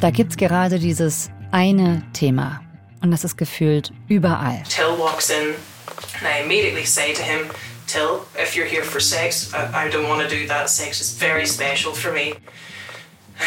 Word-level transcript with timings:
Da 0.00 0.10
gibt's 0.10 0.36
gerade 0.36 0.78
dieses 0.78 1.30
eine 1.50 2.02
Thema. 2.12 2.60
Und 3.02 3.10
das 3.10 3.24
ist 3.24 3.36
gefühlt 3.36 3.92
überall. 4.08 4.62
Till 4.68 4.96
walks 4.98 5.30
in 5.30 5.54
and 6.18 6.26
I 6.26 6.40
immediately 6.42 6.84
say 6.84 7.12
to 7.12 7.22
him, 7.22 7.50
Till, 7.86 8.26
if 8.36 8.54
you're 8.54 8.66
here 8.66 8.84
for 8.84 9.00
sex, 9.00 9.52
I, 9.54 9.86
I 9.86 9.88
don't 9.88 10.08
want 10.08 10.20
to 10.22 10.28
do 10.28 10.46
that. 10.48 10.68
Sex 10.68 11.00
is 11.00 11.12
very 11.12 11.46
special 11.46 11.94
for 11.94 12.12
me. 12.12 12.34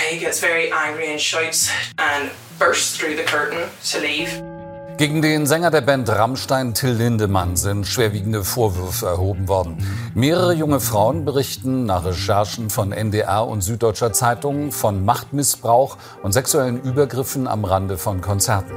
He 0.10 0.18
gets 0.18 0.40
very 0.40 0.72
angry 0.72 1.12
and 1.12 1.22
shouts 1.22 1.70
and 2.00 2.32
bursts 2.58 2.98
through 2.98 3.18
the 3.18 3.24
curtain 3.24 3.70
to 3.92 4.00
leave. 4.00 4.51
Gegen 5.02 5.24
den 5.24 5.48
Sänger 5.48 5.72
der 5.72 5.82
Band 5.82 6.08
Rammstein 6.10 6.76
Till 6.76 6.92
Lindemann 6.92 7.56
sind 7.56 7.88
schwerwiegende 7.88 8.44
Vorwürfe 8.44 9.08
erhoben 9.08 9.48
worden. 9.48 9.78
Mehrere 10.14 10.54
junge 10.54 10.80
Frauen 10.80 11.26
berichten 11.26 11.88
nach 11.88 12.06
Recherchen 12.06 12.70
von 12.70 12.92
NDR 12.92 13.48
und 13.48 13.62
Süddeutscher 13.62 14.14
Zeitung 14.14 14.72
von 14.72 15.04
Machtmissbrauch 15.04 15.98
und 16.22 16.34
sexuellen 16.34 16.80
Übergriffen 16.84 17.48
am 17.48 17.66
Rande 17.66 17.98
von 17.98 18.22
Konzerten. 18.22 18.76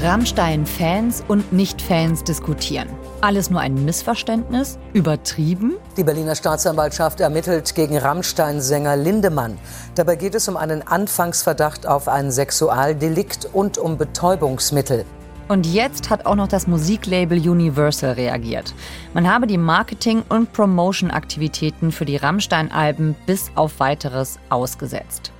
Rammstein-Fans 0.00 1.24
und 1.26 1.54
Nicht-Fans 1.54 2.22
diskutieren. 2.22 2.97
Alles 3.20 3.50
nur 3.50 3.60
ein 3.60 3.84
Missverständnis? 3.84 4.78
Übertrieben? 4.92 5.74
Die 5.96 6.04
Berliner 6.04 6.36
Staatsanwaltschaft 6.36 7.18
ermittelt 7.18 7.74
gegen 7.74 7.98
Rammstein-Sänger 7.98 8.96
Lindemann. 8.96 9.58
Dabei 9.96 10.14
geht 10.14 10.36
es 10.36 10.46
um 10.48 10.56
einen 10.56 10.86
Anfangsverdacht 10.86 11.84
auf 11.84 12.06
ein 12.06 12.30
Sexualdelikt 12.30 13.48
und 13.52 13.76
um 13.76 13.98
Betäubungsmittel. 13.98 15.04
Und 15.48 15.66
jetzt 15.66 16.10
hat 16.10 16.26
auch 16.26 16.36
noch 16.36 16.46
das 16.46 16.68
Musiklabel 16.68 17.38
Universal 17.38 18.12
reagiert. 18.12 18.72
Man 19.14 19.28
habe 19.28 19.48
die 19.48 19.58
Marketing- 19.58 20.22
und 20.28 20.52
Promotion-Aktivitäten 20.52 21.90
für 21.90 22.04
die 22.04 22.18
Rammstein-Alben 22.18 23.16
bis 23.26 23.50
auf 23.56 23.80
weiteres 23.80 24.38
ausgesetzt. 24.48 25.32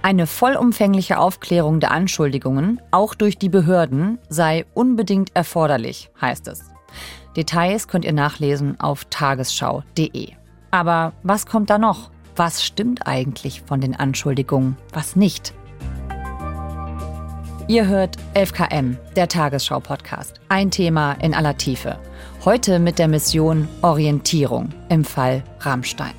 Eine 0.00 0.26
vollumfängliche 0.26 1.18
Aufklärung 1.18 1.80
der 1.80 1.90
Anschuldigungen, 1.90 2.80
auch 2.92 3.14
durch 3.14 3.36
die 3.36 3.50
Behörden, 3.50 4.18
sei 4.30 4.64
unbedingt 4.72 5.36
erforderlich, 5.36 6.10
heißt 6.18 6.48
es. 6.48 6.69
Details 7.36 7.88
könnt 7.88 8.04
ihr 8.04 8.12
nachlesen 8.12 8.78
auf 8.80 9.04
tagesschau.de. 9.06 10.32
Aber 10.70 11.12
was 11.22 11.46
kommt 11.46 11.70
da 11.70 11.78
noch? 11.78 12.10
Was 12.36 12.64
stimmt 12.64 13.06
eigentlich 13.06 13.62
von 13.62 13.80
den 13.80 13.94
Anschuldigungen, 13.94 14.76
was 14.92 15.16
nicht? 15.16 15.52
Ihr 17.68 17.86
hört 17.86 18.16
11KM, 18.34 18.96
der 19.14 19.28
Tagesschau-Podcast. 19.28 20.40
Ein 20.48 20.72
Thema 20.72 21.12
in 21.20 21.34
aller 21.34 21.56
Tiefe. 21.56 21.98
Heute 22.44 22.80
mit 22.80 22.98
der 22.98 23.06
Mission 23.06 23.68
Orientierung 23.82 24.70
im 24.88 25.04
Fall 25.04 25.44
Rammstein. 25.60 26.14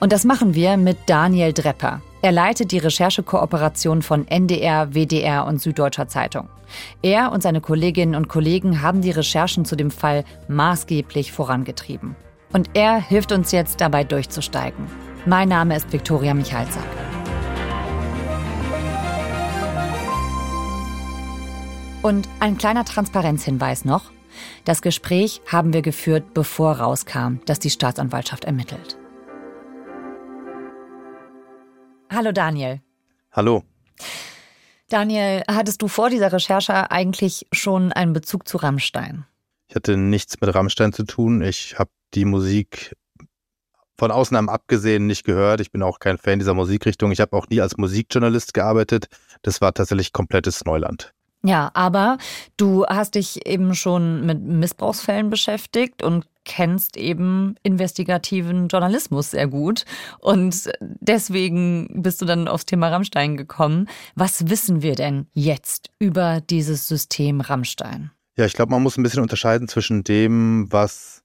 Und 0.00 0.12
das 0.12 0.24
machen 0.24 0.54
wir 0.54 0.76
mit 0.76 0.96
Daniel 1.06 1.52
Drepper. 1.52 2.00
Er 2.24 2.32
leitet 2.32 2.72
die 2.72 2.78
Recherchekooperation 2.78 4.00
von 4.00 4.26
NDR, 4.26 4.94
WDR 4.94 5.44
und 5.44 5.60
Süddeutscher 5.60 6.08
Zeitung. 6.08 6.48
Er 7.02 7.30
und 7.32 7.42
seine 7.42 7.60
Kolleginnen 7.60 8.14
und 8.14 8.28
Kollegen 8.28 8.80
haben 8.80 9.02
die 9.02 9.10
Recherchen 9.10 9.66
zu 9.66 9.76
dem 9.76 9.90
Fall 9.90 10.24
maßgeblich 10.48 11.32
vorangetrieben. 11.32 12.16
Und 12.50 12.70
er 12.72 12.96
hilft 12.98 13.30
uns 13.30 13.52
jetzt 13.52 13.82
dabei 13.82 14.04
durchzusteigen. 14.04 14.86
Mein 15.26 15.50
Name 15.50 15.76
ist 15.76 15.92
Viktoria 15.92 16.32
Michalzack. 16.32 16.82
Und 22.00 22.26
ein 22.40 22.56
kleiner 22.56 22.86
Transparenzhinweis 22.86 23.84
noch. 23.84 24.04
Das 24.64 24.80
Gespräch 24.80 25.42
haben 25.52 25.74
wir 25.74 25.82
geführt, 25.82 26.32
bevor 26.32 26.78
rauskam, 26.78 27.40
dass 27.44 27.58
die 27.58 27.68
Staatsanwaltschaft 27.68 28.46
ermittelt. 28.46 28.96
Hallo 32.14 32.30
Daniel. 32.30 32.80
Hallo. 33.32 33.64
Daniel, 34.88 35.42
hattest 35.48 35.82
du 35.82 35.88
vor 35.88 36.10
dieser 36.10 36.32
Recherche 36.32 36.92
eigentlich 36.92 37.48
schon 37.50 37.90
einen 37.90 38.12
Bezug 38.12 38.46
zu 38.46 38.56
Rammstein? 38.58 39.24
Ich 39.66 39.74
hatte 39.74 39.96
nichts 39.96 40.40
mit 40.40 40.54
Rammstein 40.54 40.92
zu 40.92 41.02
tun. 41.02 41.42
Ich 41.42 41.76
habe 41.76 41.90
die 42.14 42.24
Musik 42.24 42.94
von 43.98 44.12
Ausnahmen 44.12 44.48
abgesehen 44.48 45.08
nicht 45.08 45.24
gehört. 45.24 45.60
Ich 45.60 45.72
bin 45.72 45.82
auch 45.82 45.98
kein 45.98 46.16
Fan 46.16 46.38
dieser 46.38 46.54
Musikrichtung. 46.54 47.10
Ich 47.10 47.20
habe 47.20 47.36
auch 47.36 47.48
nie 47.48 47.60
als 47.60 47.76
Musikjournalist 47.78 48.54
gearbeitet. 48.54 49.06
Das 49.42 49.60
war 49.60 49.74
tatsächlich 49.74 50.12
komplettes 50.12 50.64
Neuland. 50.64 51.12
Ja, 51.42 51.72
aber 51.74 52.18
du 52.56 52.86
hast 52.86 53.16
dich 53.16 53.44
eben 53.46 53.74
schon 53.74 54.24
mit 54.24 54.40
Missbrauchsfällen 54.40 55.30
beschäftigt 55.30 56.02
und 56.02 56.26
kennst 56.44 56.96
eben 56.96 57.56
investigativen 57.62 58.68
Journalismus 58.68 59.32
sehr 59.32 59.46
gut. 59.46 59.84
Und 60.18 60.70
deswegen 60.80 62.02
bist 62.02 62.20
du 62.20 62.26
dann 62.26 62.48
aufs 62.48 62.66
Thema 62.66 62.88
Rammstein 62.88 63.36
gekommen. 63.36 63.88
Was 64.14 64.48
wissen 64.48 64.82
wir 64.82 64.94
denn 64.94 65.26
jetzt 65.32 65.90
über 65.98 66.40
dieses 66.40 66.88
System 66.88 67.40
Rammstein? 67.40 68.10
Ja, 68.36 68.46
ich 68.46 68.54
glaube, 68.54 68.72
man 68.72 68.82
muss 68.82 68.96
ein 68.96 69.02
bisschen 69.02 69.22
unterscheiden 69.22 69.68
zwischen 69.68 70.04
dem, 70.04 70.66
was 70.70 71.22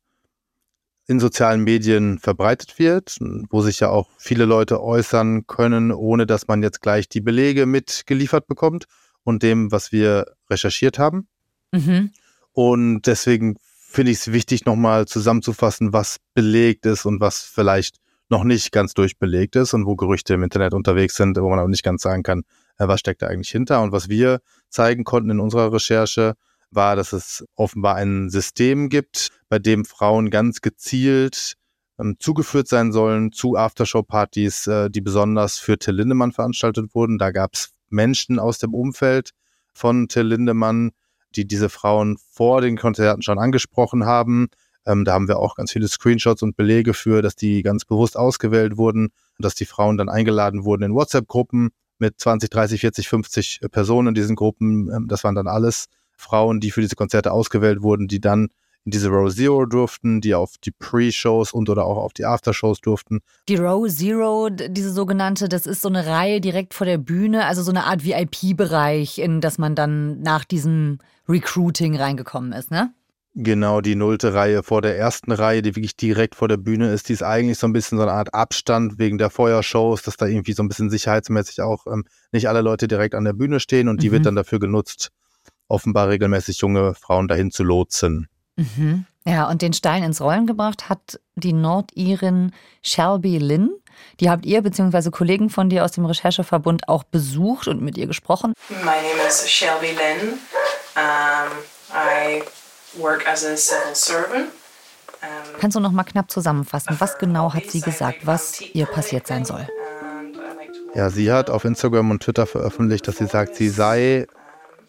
in 1.07 1.19
sozialen 1.19 1.63
Medien 1.63 2.19
verbreitet 2.19 2.77
wird, 2.77 3.17
wo 3.49 3.61
sich 3.61 3.79
ja 3.79 3.89
auch 3.89 4.09
viele 4.17 4.45
Leute 4.45 4.79
äußern 4.83 5.47
können, 5.47 5.91
ohne 5.91 6.27
dass 6.27 6.47
man 6.47 6.61
jetzt 6.61 6.81
gleich 6.81 7.09
die 7.09 7.19
Belege 7.21 7.65
mitgeliefert 7.65 8.45
bekommt 8.45 8.85
und 9.23 9.41
dem, 9.41 9.71
was 9.71 9.91
wir 9.91 10.27
recherchiert 10.51 10.99
haben. 10.99 11.27
Mhm. 11.71 12.11
Und 12.51 13.07
deswegen 13.07 13.57
finde 13.89 14.11
ich 14.11 14.19
es 14.19 14.31
wichtig, 14.31 14.65
nochmal 14.65 15.07
zusammenzufassen, 15.07 15.93
was 15.93 16.17
belegt 16.35 16.85
ist 16.85 17.05
und 17.05 17.19
was 17.19 17.41
vielleicht 17.41 17.97
noch 18.29 18.43
nicht 18.43 18.71
ganz 18.71 18.93
durchbelegt 18.93 19.55
ist 19.55 19.73
und 19.73 19.87
wo 19.87 19.95
Gerüchte 19.95 20.35
im 20.35 20.43
Internet 20.43 20.75
unterwegs 20.75 21.15
sind, 21.15 21.35
wo 21.37 21.49
man 21.49 21.57
aber 21.57 21.67
nicht 21.67 21.83
ganz 21.83 22.03
sagen 22.03 22.21
kann, 22.21 22.43
äh, 22.77 22.87
was 22.87 22.99
steckt 22.99 23.23
da 23.23 23.27
eigentlich 23.27 23.49
hinter. 23.49 23.81
Und 23.81 23.91
was 23.91 24.07
wir 24.07 24.41
zeigen 24.69 25.03
konnten 25.03 25.31
in 25.31 25.39
unserer 25.39 25.73
Recherche, 25.73 26.35
war, 26.69 26.95
dass 26.95 27.13
es 27.13 27.43
offenbar 27.55 27.95
ein 27.95 28.29
System 28.29 28.89
gibt, 28.89 29.31
bei 29.49 29.57
dem 29.57 29.85
Frauen 29.85 30.29
ganz 30.29 30.61
gezielt 30.61 31.55
ähm, 31.99 32.15
zugeführt 32.19 32.67
sein 32.67 32.91
sollen 32.91 33.31
zu 33.31 33.55
Aftershow-Partys, 33.55 34.67
äh, 34.67 34.89
die 34.91 35.01
besonders 35.01 35.57
für 35.57 35.79
Till 35.79 35.95
Lindemann 35.95 36.31
veranstaltet 36.31 36.93
wurden. 36.93 37.17
Da 37.17 37.31
gab 37.31 37.55
es 37.55 37.73
Menschen 37.89 38.37
aus 38.37 38.59
dem 38.59 38.75
Umfeld 38.75 39.31
von 39.73 40.07
Till 40.07 40.27
Lindemann, 40.27 40.91
die 41.35 41.45
diese 41.45 41.69
Frauen 41.69 42.17
vor 42.31 42.61
den 42.61 42.77
Konzerten 42.77 43.21
schon 43.21 43.39
angesprochen 43.39 44.05
haben. 44.05 44.47
Ähm, 44.85 45.05
da 45.05 45.13
haben 45.13 45.27
wir 45.27 45.39
auch 45.39 45.55
ganz 45.55 45.71
viele 45.71 45.87
Screenshots 45.87 46.41
und 46.41 46.55
Belege 46.55 46.93
für, 46.93 47.21
dass 47.21 47.35
die 47.35 47.61
ganz 47.63 47.85
bewusst 47.85 48.17
ausgewählt 48.17 48.77
wurden 48.77 49.05
und 49.05 49.45
dass 49.45 49.55
die 49.55 49.65
Frauen 49.65 49.97
dann 49.97 50.09
eingeladen 50.09 50.63
wurden 50.63 50.83
in 50.83 50.93
WhatsApp-Gruppen 50.93 51.69
mit 51.99 52.19
20, 52.19 52.49
30, 52.49 52.81
40, 52.81 53.09
50 53.09 53.59
Personen 53.71 54.09
in 54.09 54.13
diesen 54.13 54.35
Gruppen. 54.35 54.89
Ähm, 54.91 55.07
das 55.07 55.23
waren 55.23 55.35
dann 55.35 55.47
alles 55.47 55.85
Frauen, 56.17 56.59
die 56.59 56.71
für 56.71 56.81
diese 56.81 56.95
Konzerte 56.95 57.31
ausgewählt 57.31 57.81
wurden, 57.81 58.07
die 58.07 58.19
dann 58.19 58.49
in 58.85 58.91
diese 58.91 59.09
Row 59.09 59.33
Zero 59.33 59.65
durften, 59.65 60.21
die 60.21 60.33
auf 60.33 60.55
die 60.63 60.71
Pre-Shows 60.71 61.53
und 61.53 61.69
oder 61.69 61.85
auch 61.85 61.97
auf 61.97 62.13
die 62.13 62.25
After-Shows 62.25 62.81
durften. 62.81 63.19
Die 63.47 63.55
Row 63.55 63.87
Zero, 63.87 64.49
diese 64.49 64.91
sogenannte, 64.91 65.49
das 65.49 65.65
ist 65.65 65.81
so 65.81 65.89
eine 65.89 66.05
Reihe 66.05 66.41
direkt 66.41 66.73
vor 66.73 66.85
der 66.85 66.97
Bühne, 66.97 67.45
also 67.45 67.61
so 67.61 67.71
eine 67.71 67.85
Art 67.85 68.03
VIP-Bereich, 68.03 69.19
in 69.19 69.41
das 69.41 69.57
man 69.57 69.75
dann 69.75 70.21
nach 70.21 70.45
diesem 70.45 70.99
Recruiting 71.27 71.95
reingekommen 71.95 72.53
ist, 72.53 72.71
ne? 72.71 72.93
Genau, 73.35 73.79
die 73.79 73.95
nullte 73.95 74.33
Reihe 74.33 74.63
vor 74.63 74.81
der 74.81 74.97
ersten 74.97 75.31
Reihe, 75.31 75.61
die 75.61 75.75
wirklich 75.75 75.95
direkt 75.95 76.33
vor 76.35 76.47
der 76.47 76.57
Bühne 76.57 76.91
ist, 76.91 77.09
die 77.09 77.13
ist 77.13 77.21
eigentlich 77.21 77.59
so 77.59 77.67
ein 77.67 77.73
bisschen 77.73 77.99
so 77.99 78.01
eine 78.01 78.11
Art 78.11 78.33
Abstand 78.33 78.97
wegen 78.97 79.19
der 79.19 79.29
Feuershows, 79.29 80.01
dass 80.01 80.17
da 80.17 80.25
irgendwie 80.25 80.53
so 80.53 80.63
ein 80.63 80.67
bisschen 80.67 80.89
sicherheitsmäßig 80.89 81.61
auch 81.61 81.85
ähm, 81.85 82.05
nicht 82.31 82.49
alle 82.49 82.61
Leute 82.61 82.87
direkt 82.87 83.13
an 83.13 83.25
der 83.25 83.33
Bühne 83.33 83.59
stehen 83.59 83.87
und 83.87 84.01
die 84.01 84.09
mhm. 84.09 84.13
wird 84.13 84.25
dann 84.25 84.35
dafür 84.35 84.59
genutzt, 84.59 85.11
offenbar 85.67 86.09
regelmäßig 86.09 86.59
junge 86.59 86.95
Frauen 86.95 87.27
dahin 87.27 87.51
zu 87.51 87.63
lotsen. 87.63 88.27
Mhm. 88.59 89.05
Ja, 89.25 89.47
und 89.49 89.61
den 89.61 89.73
Stein 89.73 90.03
ins 90.03 90.21
Rollen 90.21 90.47
gebracht 90.47 90.89
hat 90.89 91.19
die 91.35 91.53
Nordirin 91.53 92.51
Shelby 92.81 93.37
Lynn. 93.37 93.69
Die 94.19 94.29
habt 94.29 94.45
ihr 94.45 94.61
bzw. 94.61 95.11
Kollegen 95.11 95.49
von 95.49 95.69
dir 95.69 95.83
aus 95.83 95.91
dem 95.91 96.05
Rechercheverbund 96.05 96.87
auch 96.87 97.03
besucht 97.03 97.67
und 97.67 97.81
mit 97.81 97.97
ihr 97.97 98.07
gesprochen. 98.07 98.53
My 98.69 98.85
name 98.85 99.27
is 99.27 99.47
Shelby 99.49 99.87
Lynn. 99.87 100.33
Um, 100.95 101.51
I 101.93 102.41
work 102.97 103.27
as 103.27 103.43
a 103.45 103.55
civil 103.55 103.93
servant. 103.93 104.47
Um, 105.21 105.59
Kannst 105.59 105.75
du 105.75 105.81
noch 105.81 105.91
mal 105.91 106.03
knapp 106.03 106.31
zusammenfassen, 106.31 106.95
was 106.99 107.17
genau 107.17 107.53
hat 107.53 107.65
sie 107.69 107.81
gesagt, 107.81 108.25
was 108.25 108.61
ihr 108.61 108.85
passiert 108.85 109.27
sein 109.27 109.45
soll? 109.45 109.67
Ja, 110.95 111.09
sie 111.09 111.31
hat 111.31 111.49
auf 111.49 111.65
Instagram 111.65 112.09
und 112.09 112.23
Twitter 112.23 112.47
veröffentlicht, 112.47 113.07
dass 113.07 113.17
sie 113.17 113.27
sagt, 113.27 113.55
sie 113.55 113.69
sei, 113.69 114.27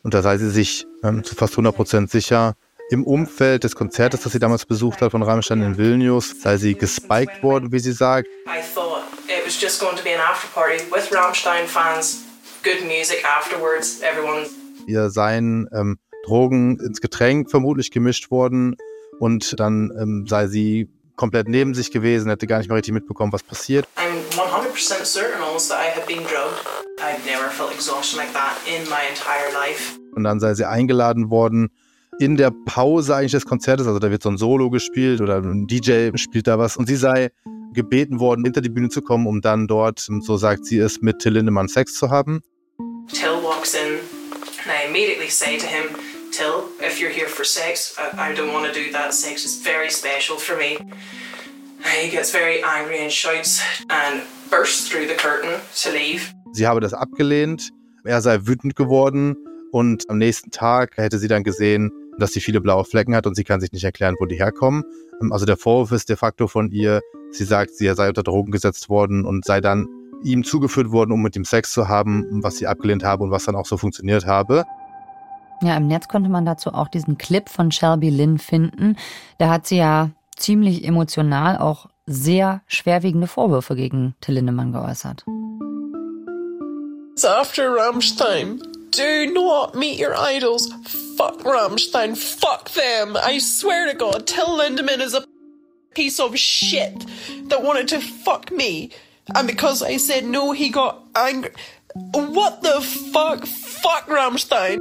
und 0.02 0.14
da 0.14 0.22
sei 0.22 0.38
sie 0.38 0.50
sich 0.50 0.86
ähm, 1.02 1.24
zu 1.24 1.34
fast 1.34 1.54
100 1.54 1.74
Prozent 1.74 2.10
sicher, 2.10 2.54
im 2.90 3.04
Umfeld 3.04 3.62
des 3.62 3.76
Konzertes, 3.76 4.22
das 4.22 4.32
sie 4.32 4.40
damals 4.40 4.66
besucht 4.66 5.00
hat 5.00 5.12
von 5.12 5.22
Rammstein 5.22 5.62
in 5.62 5.78
Vilnius, 5.78 6.34
sei 6.40 6.56
sie 6.56 6.74
gespiked 6.74 7.42
worden, 7.42 7.70
wie 7.70 7.78
sie 7.78 7.92
sagt. 7.92 8.26
I 8.46 8.60
thought 8.74 9.04
it 9.28 9.46
was 9.46 9.60
just 9.60 9.80
going 9.80 9.96
to 9.96 10.02
be 10.02 10.10
an 10.10 10.20
after 10.20 10.48
party 10.52 10.82
with 10.92 11.10
Rammstein 11.12 11.66
fans, 11.66 12.24
good 12.64 12.84
music 12.84 13.24
afterwards, 13.24 14.00
everyone. 14.02 14.46
Ihr 14.86 15.10
seien 15.10 15.68
ähm, 15.72 15.98
Drogen 16.26 16.80
ins 16.80 17.00
Getränk 17.00 17.50
vermutlich 17.50 17.92
gemischt 17.92 18.32
worden 18.32 18.76
und 19.20 19.58
dann 19.60 19.92
ähm, 19.96 20.26
sei 20.28 20.48
sie 20.48 20.90
komplett 21.14 21.48
neben 21.48 21.74
sich 21.74 21.92
gewesen, 21.92 22.28
hätte 22.28 22.48
gar 22.48 22.58
nicht 22.58 22.68
mehr 22.68 22.76
richtig 22.76 22.94
mitbekommen, 22.94 23.32
was 23.32 23.44
passiert. 23.44 23.86
I'm 23.96 24.18
100% 24.36 25.04
certain 25.04 25.40
almost 25.40 25.70
that 25.70 25.78
I 25.78 25.96
had 25.96 26.06
been 26.06 26.24
drugged. 26.24 26.66
I've 26.98 27.24
never 27.24 27.50
felt 27.50 27.72
exhaustion 27.72 28.18
like 28.18 28.32
that 28.32 28.56
in 28.66 28.82
my 28.88 29.02
entire 29.08 29.52
life. 29.52 29.96
Und 30.16 30.24
dann 30.24 30.40
sei 30.40 30.54
sie 30.54 30.66
eingeladen 30.66 31.30
worden 31.30 31.70
in 32.20 32.36
der 32.36 32.50
Pause 32.66 33.16
eigentlich 33.16 33.32
des 33.32 33.46
Konzertes, 33.46 33.86
also 33.86 33.98
da 33.98 34.10
wird 34.10 34.22
so 34.22 34.28
ein 34.28 34.36
Solo 34.36 34.68
gespielt 34.68 35.22
oder 35.22 35.38
ein 35.38 35.66
DJ 35.66 36.10
spielt 36.16 36.46
da 36.46 36.58
was 36.58 36.76
und 36.76 36.86
sie 36.86 36.96
sei 36.96 37.30
gebeten 37.72 38.20
worden, 38.20 38.44
hinter 38.44 38.60
die 38.60 38.68
Bühne 38.68 38.90
zu 38.90 39.00
kommen, 39.00 39.26
um 39.26 39.40
dann 39.40 39.66
dort, 39.66 40.06
so 40.20 40.36
sagt 40.36 40.66
sie 40.66 40.78
es, 40.78 41.00
mit 41.00 41.20
Till 41.20 41.32
Lindemann 41.32 41.68
Sex 41.68 41.94
zu 41.94 42.10
haben. 42.10 42.42
Till 43.08 43.42
walks 43.42 43.74
in 43.74 44.00
and 44.64 44.70
I 44.70 44.86
immediately 44.86 45.30
say 45.30 45.56
to 45.56 45.66
him, 45.66 45.96
Till, 46.30 46.68
if 46.80 47.00
you're 47.00 47.10
here 47.10 47.26
for 47.26 47.44
sex, 47.44 47.96
I, 47.98 48.30
I 48.30 48.34
don't 48.34 48.52
want 48.52 48.66
to 48.66 48.72
do 48.72 48.92
that. 48.92 49.12
Sex 49.14 49.44
is 49.44 49.62
very 49.62 49.90
special 49.90 50.36
for 50.36 50.56
me. 50.56 50.78
He 52.02 52.10
gets 52.10 52.30
very 52.30 52.62
angry 52.62 53.00
and 53.00 53.10
shouts 53.10 53.62
and 53.88 54.22
bursts 54.50 54.88
through 54.88 55.06
the 55.08 55.16
curtain 55.16 55.58
to 55.82 55.90
leave. 55.90 56.32
Sie 56.52 56.66
habe 56.66 56.80
das 56.80 56.92
abgelehnt, 56.92 57.70
er 58.04 58.20
sei 58.20 58.38
wütend 58.42 58.76
geworden 58.76 59.36
und 59.72 60.08
am 60.10 60.18
nächsten 60.18 60.50
Tag 60.50 60.96
hätte 60.98 61.18
sie 61.18 61.28
dann 61.28 61.42
gesehen, 61.42 61.90
dass 62.20 62.32
sie 62.32 62.40
viele 62.40 62.60
blaue 62.60 62.84
Flecken 62.84 63.14
hat 63.14 63.26
und 63.26 63.34
sie 63.34 63.44
kann 63.44 63.60
sich 63.60 63.72
nicht 63.72 63.84
erklären, 63.84 64.16
wo 64.18 64.26
die 64.26 64.36
herkommen. 64.36 64.84
Also 65.30 65.44
der 65.46 65.56
Vorwurf 65.56 65.92
ist 65.92 66.08
de 66.08 66.16
facto 66.16 66.46
von 66.46 66.70
ihr, 66.70 67.00
sie 67.32 67.44
sagt, 67.44 67.74
sie 67.74 67.92
sei 67.94 68.08
unter 68.08 68.22
Drogen 68.22 68.52
gesetzt 68.52 68.88
worden 68.88 69.24
und 69.24 69.44
sei 69.44 69.60
dann 69.60 69.88
ihm 70.22 70.44
zugeführt 70.44 70.90
worden, 70.92 71.12
um 71.12 71.22
mit 71.22 71.36
ihm 71.36 71.44
Sex 71.44 71.72
zu 71.72 71.88
haben, 71.88 72.42
was 72.42 72.56
sie 72.56 72.66
abgelehnt 72.66 73.04
habe 73.04 73.24
und 73.24 73.30
was 73.30 73.44
dann 73.44 73.56
auch 73.56 73.66
so 73.66 73.76
funktioniert 73.76 74.26
habe. 74.26 74.64
Ja, 75.62 75.76
im 75.76 75.88
Netz 75.88 76.08
konnte 76.08 76.30
man 76.30 76.46
dazu 76.46 76.72
auch 76.72 76.88
diesen 76.88 77.18
Clip 77.18 77.48
von 77.48 77.70
Shelby 77.70 78.08
Lynn 78.08 78.38
finden. 78.38 78.96
Da 79.38 79.50
hat 79.50 79.66
sie 79.66 79.76
ja 79.76 80.10
ziemlich 80.36 80.84
emotional 80.86 81.58
auch 81.58 81.86
sehr 82.06 82.62
schwerwiegende 82.66 83.26
Vorwürfe 83.26 83.76
gegen 83.76 84.14
Till 84.20 84.34
Lindemann 84.34 84.72
geäußert. 84.72 85.24
After 87.22 87.76
Rammstein, 87.76 88.58
do 88.92 89.32
not 89.34 89.74
meet 89.74 90.00
your 90.00 90.14
idols. 90.16 90.70
Fuck 91.20 91.44
Rammstein, 91.44 92.16
fuck 92.16 92.70
them. 92.70 93.14
I 93.14 93.40
swear 93.40 93.92
to 93.92 93.94
God, 93.94 94.26
Till 94.26 94.56
Lindemann 94.56 95.02
is 95.02 95.12
a 95.12 95.22
piece 95.94 96.18
of 96.18 96.34
shit 96.38 97.04
that 97.50 97.62
wanted 97.62 97.88
to 97.88 98.00
fuck 98.00 98.50
me. 98.50 98.88
And 99.34 99.46
because 99.46 99.82
I 99.82 99.98
said 99.98 100.24
no, 100.24 100.52
he 100.52 100.70
got 100.70 101.04
angry. 101.14 101.50
What 102.14 102.62
the 102.62 102.80
fuck? 103.12 103.46
Fuck 103.46 104.08
Rammstein. 104.08 104.78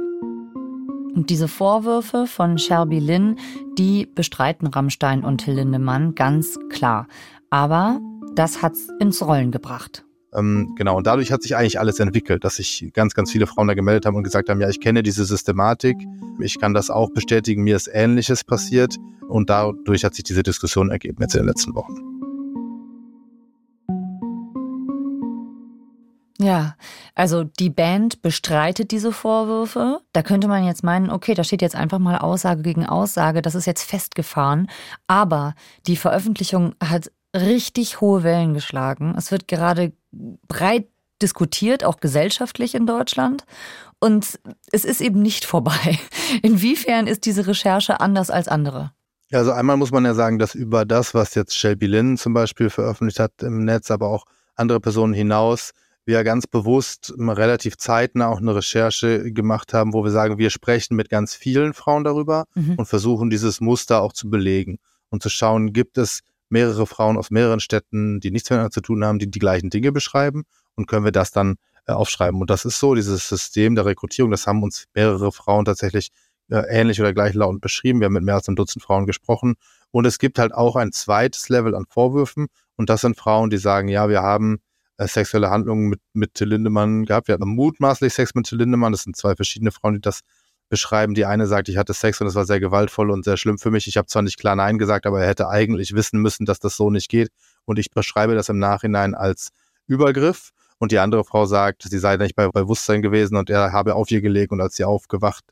Und 1.14 1.28
diese 1.28 1.46
Vorwürfe 1.46 2.26
von 2.26 2.56
Shelby 2.56 3.00
Lynn, 3.00 3.38
die 3.76 4.06
bestreiten 4.06 4.66
Rammstein 4.66 5.22
und 5.22 5.44
Till 5.44 5.56
Lindemann 5.56 6.14
ganz 6.14 6.58
klar. 6.70 7.06
Aber 7.50 8.00
das 8.34 8.62
hat's 8.62 8.88
ins 8.98 9.20
Rollen 9.20 9.50
gebracht. 9.50 10.04
Ähm, 10.32 10.74
genau, 10.76 10.96
und 10.96 11.06
dadurch 11.06 11.32
hat 11.32 11.42
sich 11.42 11.56
eigentlich 11.56 11.80
alles 11.80 11.98
entwickelt, 11.98 12.44
dass 12.44 12.56
sich 12.56 12.90
ganz, 12.94 13.14
ganz 13.14 13.32
viele 13.32 13.46
Frauen 13.46 13.68
da 13.68 13.74
gemeldet 13.74 14.06
haben 14.06 14.16
und 14.16 14.22
gesagt 14.22 14.48
haben, 14.48 14.60
ja, 14.60 14.68
ich 14.68 14.80
kenne 14.80 15.02
diese 15.02 15.24
Systematik, 15.24 15.96
ich 16.38 16.60
kann 16.60 16.72
das 16.72 16.90
auch 16.90 17.10
bestätigen, 17.10 17.62
mir 17.64 17.76
ist 17.76 17.90
Ähnliches 17.92 18.44
passiert 18.44 18.96
und 19.28 19.50
dadurch 19.50 20.04
hat 20.04 20.14
sich 20.14 20.24
diese 20.24 20.42
Diskussion 20.42 20.90
ergeben 20.90 21.18
jetzt 21.20 21.34
in 21.34 21.40
den 21.40 21.48
letzten 21.48 21.74
Wochen. 21.74 22.10
Ja, 26.40 26.74
also 27.14 27.44
die 27.44 27.68
Band 27.68 28.22
bestreitet 28.22 28.92
diese 28.92 29.12
Vorwürfe. 29.12 30.00
Da 30.14 30.22
könnte 30.22 30.48
man 30.48 30.64
jetzt 30.64 30.82
meinen, 30.82 31.10
okay, 31.10 31.34
da 31.34 31.44
steht 31.44 31.60
jetzt 31.60 31.76
einfach 31.76 31.98
mal 31.98 32.16
Aussage 32.16 32.62
gegen 32.62 32.86
Aussage, 32.86 33.42
das 33.42 33.54
ist 33.54 33.66
jetzt 33.66 33.82
festgefahren. 33.82 34.70
Aber 35.06 35.54
die 35.86 35.96
Veröffentlichung 35.96 36.74
hat 36.82 37.12
richtig 37.34 38.00
hohe 38.00 38.22
Wellen 38.22 38.54
geschlagen. 38.54 39.14
Es 39.16 39.30
wird 39.30 39.48
gerade 39.48 39.92
breit 40.12 40.88
diskutiert, 41.22 41.84
auch 41.84 42.00
gesellschaftlich 42.00 42.74
in 42.74 42.86
Deutschland. 42.86 43.44
Und 43.98 44.40
es 44.72 44.84
ist 44.84 45.00
eben 45.00 45.20
nicht 45.20 45.44
vorbei. 45.44 45.98
Inwiefern 46.42 47.06
ist 47.06 47.26
diese 47.26 47.46
Recherche 47.46 48.00
anders 48.00 48.30
als 48.30 48.48
andere? 48.48 48.92
Ja, 49.30 49.38
also 49.38 49.52
einmal 49.52 49.76
muss 49.76 49.92
man 49.92 50.04
ja 50.04 50.14
sagen, 50.14 50.38
dass 50.38 50.54
über 50.54 50.84
das, 50.84 51.14
was 51.14 51.34
jetzt 51.34 51.56
Shelby 51.56 51.86
Lynn 51.86 52.16
zum 52.16 52.32
Beispiel 52.32 52.70
veröffentlicht 52.70 53.20
hat 53.20 53.42
im 53.42 53.64
Netz, 53.64 53.90
aber 53.90 54.08
auch 54.08 54.24
andere 54.56 54.80
Personen 54.80 55.12
hinaus, 55.12 55.72
wir 56.04 56.24
ganz 56.24 56.46
bewusst 56.46 57.12
relativ 57.18 57.76
zeitnah 57.76 58.28
auch 58.28 58.38
eine 58.38 58.54
Recherche 58.54 59.32
gemacht 59.32 59.72
haben, 59.74 59.92
wo 59.92 60.02
wir 60.02 60.10
sagen, 60.10 60.38
wir 60.38 60.50
sprechen 60.50 60.96
mit 60.96 61.08
ganz 61.08 61.34
vielen 61.34 61.74
Frauen 61.74 62.02
darüber 62.02 62.46
mhm. 62.54 62.74
und 62.76 62.86
versuchen 62.86 63.30
dieses 63.30 63.60
Muster 63.60 64.02
auch 64.02 64.12
zu 64.12 64.28
belegen 64.28 64.78
und 65.10 65.22
zu 65.22 65.28
schauen, 65.28 65.72
gibt 65.72 65.98
es 65.98 66.20
mehrere 66.50 66.86
Frauen 66.86 67.16
aus 67.16 67.30
mehreren 67.30 67.60
Städten, 67.60 68.20
die 68.20 68.30
nichts 68.30 68.50
miteinander 68.50 68.70
zu 68.70 68.80
tun 68.80 69.04
haben, 69.04 69.18
die 69.18 69.30
die 69.30 69.38
gleichen 69.38 69.70
Dinge 69.70 69.92
beschreiben 69.92 70.44
und 70.74 70.86
können 70.86 71.04
wir 71.04 71.12
das 71.12 71.30
dann 71.30 71.56
äh, 71.86 71.92
aufschreiben. 71.92 72.40
Und 72.40 72.50
das 72.50 72.64
ist 72.64 72.78
so, 72.78 72.94
dieses 72.94 73.28
System 73.28 73.74
der 73.74 73.86
Rekrutierung, 73.86 74.30
das 74.30 74.46
haben 74.46 74.62
uns 74.62 74.84
mehrere 74.94 75.32
Frauen 75.32 75.64
tatsächlich 75.64 76.10
äh, 76.50 76.64
ähnlich 76.68 77.00
oder 77.00 77.12
gleich 77.12 77.34
laut 77.34 77.60
beschrieben. 77.60 78.00
Wir 78.00 78.06
haben 78.06 78.14
mit 78.14 78.24
mehr 78.24 78.34
als 78.34 78.48
einem 78.48 78.56
Dutzend 78.56 78.82
Frauen 78.82 79.06
gesprochen. 79.06 79.54
Und 79.90 80.04
es 80.04 80.18
gibt 80.18 80.38
halt 80.38 80.52
auch 80.52 80.76
ein 80.76 80.92
zweites 80.92 81.48
Level 81.48 81.74
an 81.74 81.86
Vorwürfen. 81.88 82.48
Und 82.76 82.90
das 82.90 83.02
sind 83.02 83.16
Frauen, 83.16 83.50
die 83.50 83.58
sagen, 83.58 83.88
ja, 83.88 84.08
wir 84.08 84.22
haben 84.22 84.60
äh, 84.96 85.06
sexuelle 85.06 85.50
Handlungen 85.50 85.88
mit, 85.88 86.00
mit 86.12 86.34
Till 86.34 86.48
Lindemann 86.48 87.04
gehabt. 87.04 87.28
Wir 87.28 87.34
hatten 87.34 87.48
mutmaßlich 87.48 88.12
Sex 88.12 88.34
mit 88.34 88.46
Till 88.46 88.58
Lindemann. 88.58 88.92
Das 88.92 89.02
sind 89.02 89.16
zwei 89.16 89.34
verschiedene 89.36 89.70
Frauen, 89.70 89.94
die 89.94 90.00
das 90.00 90.20
beschreiben. 90.70 91.14
Die 91.14 91.26
eine 91.26 91.46
sagt, 91.46 91.68
ich 91.68 91.76
hatte 91.76 91.92
Sex 91.92 92.20
und 92.22 92.26
es 92.26 92.34
war 92.34 92.46
sehr 92.46 92.60
gewaltvoll 92.60 93.10
und 93.10 93.24
sehr 93.24 93.36
schlimm 93.36 93.58
für 93.58 93.70
mich. 93.70 93.86
Ich 93.86 93.98
habe 93.98 94.06
zwar 94.06 94.22
nicht 94.22 94.38
klar 94.38 94.56
Nein 94.56 94.78
gesagt, 94.78 95.04
aber 95.06 95.20
er 95.20 95.28
hätte 95.28 95.48
eigentlich 95.48 95.94
wissen 95.94 96.20
müssen, 96.22 96.46
dass 96.46 96.58
das 96.58 96.76
so 96.76 96.88
nicht 96.88 97.10
geht. 97.10 97.30
Und 97.66 97.78
ich 97.78 97.90
beschreibe 97.90 98.34
das 98.34 98.48
im 98.48 98.58
Nachhinein 98.58 99.14
als 99.14 99.50
Übergriff. 99.86 100.50
Und 100.78 100.92
die 100.92 100.98
andere 100.98 101.24
Frau 101.24 101.44
sagt, 101.44 101.82
sie 101.82 101.98
sei 101.98 102.16
nicht 102.16 102.34
bei 102.34 102.48
Bewusstsein 102.48 103.02
gewesen 103.02 103.36
und 103.36 103.50
er 103.50 103.72
habe 103.72 103.94
auf 103.94 104.10
ihr 104.10 104.22
gelegt 104.22 104.50
und 104.52 104.62
als 104.62 104.76
sie 104.76 104.84
aufgewacht 104.84 105.44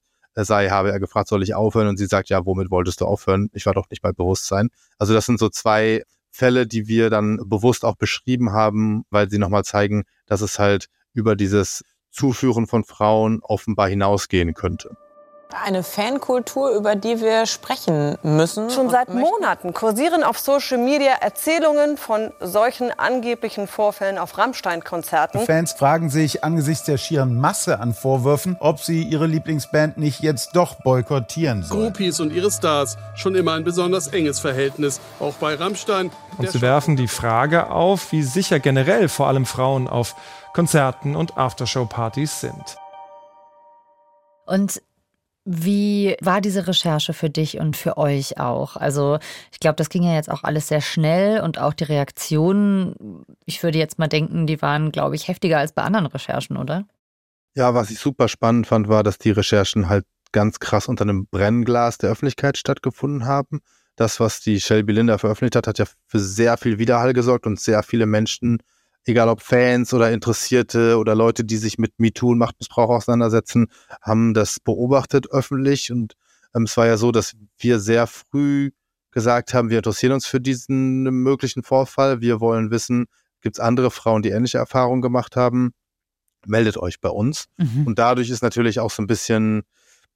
sei, 0.45 0.69
habe 0.71 0.91
er 0.93 1.01
gefragt, 1.01 1.29
soll 1.29 1.43
ich 1.43 1.55
aufhören? 1.55 1.89
Und 1.89 1.97
sie 1.97 2.07
sagt, 2.07 2.29
ja, 2.29 2.47
womit 2.47 2.71
wolltest 2.71 3.01
du 3.01 3.07
aufhören? 3.07 3.51
Ich 3.53 3.67
war 3.67 3.75
doch 3.75 3.91
nicht 3.91 4.03
bei 4.03 4.13
Bewusstsein. 4.13 4.71
Also 4.99 5.15
das 5.15 5.27
sind 5.27 5.39
so 5.39 5.49
zwei 5.49 6.05
Fälle, 6.31 6.67
die 6.67 6.87
wir 6.87 7.11
dann 7.11 7.41
bewusst 7.49 7.85
auch 7.85 7.97
beschrieben 7.97 8.53
haben, 8.53 9.05
weil 9.11 9.29
sie 9.31 9.39
nochmal 9.39 9.65
zeigen, 9.65 10.05
dass 10.27 10.41
es 10.41 10.59
halt 10.59 10.87
über 11.13 11.35
dieses 11.35 11.83
Zuführen 12.11 12.67
von 12.67 12.85
Frauen 12.85 13.41
offenbar 13.43 13.89
hinausgehen 13.89 14.55
könnte. 14.55 14.97
Eine 15.51 15.83
Fankultur, 15.83 16.71
über 16.73 16.95
die 16.95 17.21
wir 17.21 17.47
sprechen 17.47 18.19
müssen. 18.23 18.69
Schon 18.69 18.91
seit 18.91 19.09
Monaten 19.09 19.73
kursieren 19.73 20.23
auf 20.23 20.39
Social 20.39 20.77
Media 20.77 21.13
Erzählungen 21.13 21.97
von 21.97 22.33
solchen 22.39 22.91
angeblichen 22.99 23.67
Vorfällen 23.67 24.19
auf 24.19 24.37
Rammstein-Konzerten. 24.37 25.41
Fans 25.41 25.73
fragen 25.73 26.11
sich 26.11 26.45
angesichts 26.45 26.85
der 26.85 26.99
schieren 26.99 27.41
Masse 27.41 27.81
an 27.81 27.95
Vorwürfen, 27.95 28.57
ob 28.61 28.81
sie 28.81 29.03
ihre 29.03 29.27
Lieblingsband 29.27 29.97
nicht 29.97 30.21
jetzt 30.21 30.55
doch 30.55 30.75
boykottieren 30.83 31.63
sollen. 31.63 31.81
Groupies 31.81 32.21
und 32.21 32.31
ihre 32.31 32.51
Stars 32.51 32.99
schon 33.15 33.35
immer 33.35 33.55
ein 33.55 33.65
besonders 33.65 34.09
enges 34.09 34.41
Verhältnis, 34.41 35.01
auch 35.19 35.35
bei 35.35 35.55
Rammstein. 35.55 36.11
Und 36.37 36.51
sie 36.51 36.61
werfen 36.61 36.97
die 36.97 37.09
Frage 37.09 37.71
auf, 37.71 38.13
wie 38.13 38.23
sicher 38.23 38.61
generell 38.61 39.09
vor 39.09 39.29
allem 39.29 39.47
Frauen 39.47 39.89
auf 39.89 40.15
Konzerten 40.53 41.17
und 41.17 41.39
Aftershow-Partys 41.39 42.41
sind. 42.41 42.77
Und 44.45 44.83
wie 45.51 46.15
war 46.21 46.43
diese 46.43 46.67
Recherche 46.67 47.15
für 47.15 47.31
dich 47.31 47.59
und 47.59 47.75
für 47.75 47.97
euch 47.97 48.39
auch? 48.39 48.77
Also 48.77 49.19
ich 49.51 49.59
glaube, 49.59 49.77
das 49.77 49.89
ging 49.89 50.03
ja 50.03 50.13
jetzt 50.13 50.31
auch 50.31 50.45
alles 50.45 50.69
sehr 50.69 50.83
schnell 50.83 51.41
und 51.41 51.59
auch 51.59 51.73
die 51.73 51.85
Reaktionen, 51.85 53.25
ich 53.47 53.63
würde 53.63 53.79
jetzt 53.79 53.99
mal 53.99 54.09
denken, 54.09 54.47
die 54.47 54.61
waren, 54.61 54.93
glaube 54.93 55.17
ich, 55.17 55.27
heftiger 55.27 55.59
als 55.59 55.73
bei 55.73 55.81
anderen 55.83 56.05
Recherchen, 56.05 56.59
oder? 56.59 56.87
Ja, 57.55 57.73
was 57.73 57.91
ich 57.91 57.99
super 57.99 58.29
spannend 58.29 58.67
fand, 58.67 58.89
war, 58.89 59.03
dass 59.03 59.17
die 59.17 59.31
Recherchen 59.31 59.89
halt 59.89 60.05
ganz 60.33 60.61
krass 60.61 60.87
unter 60.87 61.05
einem 61.05 61.27
Brennglas 61.27 61.97
der 61.97 62.11
Öffentlichkeit 62.11 62.59
stattgefunden 62.59 63.25
haben. 63.25 63.61
Das, 63.97 64.21
was 64.21 64.41
die 64.41 64.61
Shelby 64.61 64.93
Linda 64.93 65.17
veröffentlicht 65.17 65.57
hat, 65.57 65.67
hat 65.67 65.79
ja 65.79 65.87
für 66.07 66.19
sehr 66.19 66.59
viel 66.59 66.79
Widerhall 66.79 67.15
gesorgt 67.15 67.47
und 67.47 67.59
sehr 67.59 67.83
viele 67.83 68.05
Menschen 68.05 68.59
egal 69.09 69.29
ob 69.29 69.43
Fans 69.43 69.93
oder 69.95 70.11
Interessierte 70.13 70.99
oder 70.99 71.15
Leute, 71.15 71.45
die 71.45 71.57
sich 71.57 71.79
mit 71.79 71.99
MeToo 71.99 72.31
und 72.31 72.39
Machtmissbrauch 72.39 72.91
auseinandersetzen, 72.91 73.69
haben 74.03 74.35
das 74.35 74.61
beobachtet 74.61 75.31
öffentlich. 75.31 75.91
Und 75.91 76.15
ähm, 76.55 76.65
es 76.65 76.77
war 76.77 76.87
ja 76.87 76.97
so, 76.97 77.13
dass 77.13 77.35
wir 77.59 77.81
sehr 77.81 78.07
früh 78.07 78.71
gesagt 79.11 79.55
haben, 79.55 79.71
wir 79.71 79.79
interessieren 79.79 80.13
uns 80.13 80.27
für 80.27 80.41
diesen 80.41 81.03
möglichen 81.03 81.63
Vorfall. 81.63 82.21
Wir 82.21 82.41
wollen 82.41 82.71
wissen, 82.71 83.07
gibt 83.41 83.57
es 83.57 83.61
andere 83.61 83.91
Frauen, 83.91 84.23
die 84.23 84.31
ähnliche 84.31 84.59
Erfahrungen 84.59 85.03
gemacht 85.03 85.37
haben? 85.37 85.73
Meldet 86.47 86.77
euch 86.77 87.01
bei 87.01 87.09
uns. 87.09 87.47
Mhm. 87.57 87.87
Und 87.87 87.99
dadurch 87.99 88.31
ist 88.31 88.43
natürlich 88.43 88.81
auch 88.81 88.91
so 88.91 89.03
ein 89.03 89.07
bisschen 89.07 89.63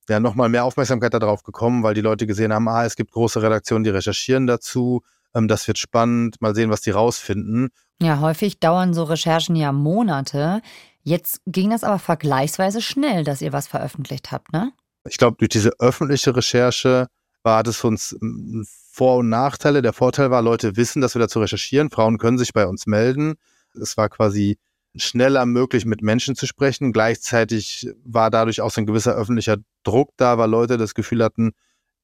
ja, 0.09 0.21
nochmal 0.21 0.49
mehr 0.49 0.65
Aufmerksamkeit 0.65 1.15
darauf 1.15 1.43
gekommen, 1.43 1.83
weil 1.83 1.95
die 1.95 2.01
Leute 2.01 2.27
gesehen 2.27 2.53
haben, 2.53 2.69
ah, 2.69 2.85
es 2.85 2.97
gibt 2.97 3.13
große 3.13 3.43
Redaktionen, 3.43 3.85
die 3.85 3.91
recherchieren 3.91 4.47
dazu. 4.47 5.03
Ähm, 5.35 5.49
das 5.49 5.67
wird 5.69 5.79
spannend. 5.79 6.41
Mal 6.41 6.55
sehen, 6.55 6.71
was 6.71 6.81
die 6.81 6.91
rausfinden. 6.91 7.71
Ja, 8.03 8.19
häufig 8.19 8.59
dauern 8.59 8.95
so 8.95 9.05
Recherchen 9.05 9.55
ja 9.55 9.71
Monate. 9.71 10.61
Jetzt 11.05 11.41
ging 11.47 11.71
das 11.71 11.85
aber 11.85 12.01
vergleichsweise 12.01 12.83
schnell, 12.83 13.23
dass 13.23 13.43
ihr 13.43 13.53
was 13.53 13.69
veröffentlicht 13.69 14.33
habt, 14.33 14.53
ne? 14.53 14.73
Ich 15.09 15.19
glaube, 15.19 15.37
durch 15.39 15.51
diese 15.51 15.71
öffentliche 15.79 16.35
Recherche 16.35 17.07
war, 17.45 17.65
es 17.67 17.77
für 17.77 17.87
uns 17.89 18.17
ähm, 18.21 18.67
Vor- 18.91 19.19
und 19.19 19.29
Nachteile. 19.29 19.83
Der 19.83 19.93
Vorteil 19.93 20.31
war, 20.31 20.43
Leute 20.43 20.77
wissen, 20.77 21.01
dass 21.01 21.15
wir 21.15 21.21
dazu 21.21 21.41
recherchieren. 21.41 21.91
Frauen 21.91 22.19
können 22.19 22.39
sich 22.39 22.53
bei 22.53 22.67
uns 22.67 22.87
melden. 22.87 23.35
Es 23.81 23.97
war 23.97 24.09
quasi 24.09 24.59
schneller 24.97 25.47
möglich, 25.47 25.85
mit 25.85 26.03
Menschen 26.03 26.35
zu 26.35 26.47
sprechen. 26.47 26.93
Gleichzeitig 26.93 27.89
war 28.05 28.31
dadurch 28.31 28.61
auch 28.61 28.71
so 28.71 28.81
ein 28.81 28.87
gewisser 28.87 29.15
öffentlicher 29.15 29.59
Druck 29.85 30.11
da, 30.17 30.39
weil 30.39 30.51
Leute 30.51 30.77
das 30.77 30.95
Gefühl 30.95 31.23
hatten, 31.23 31.53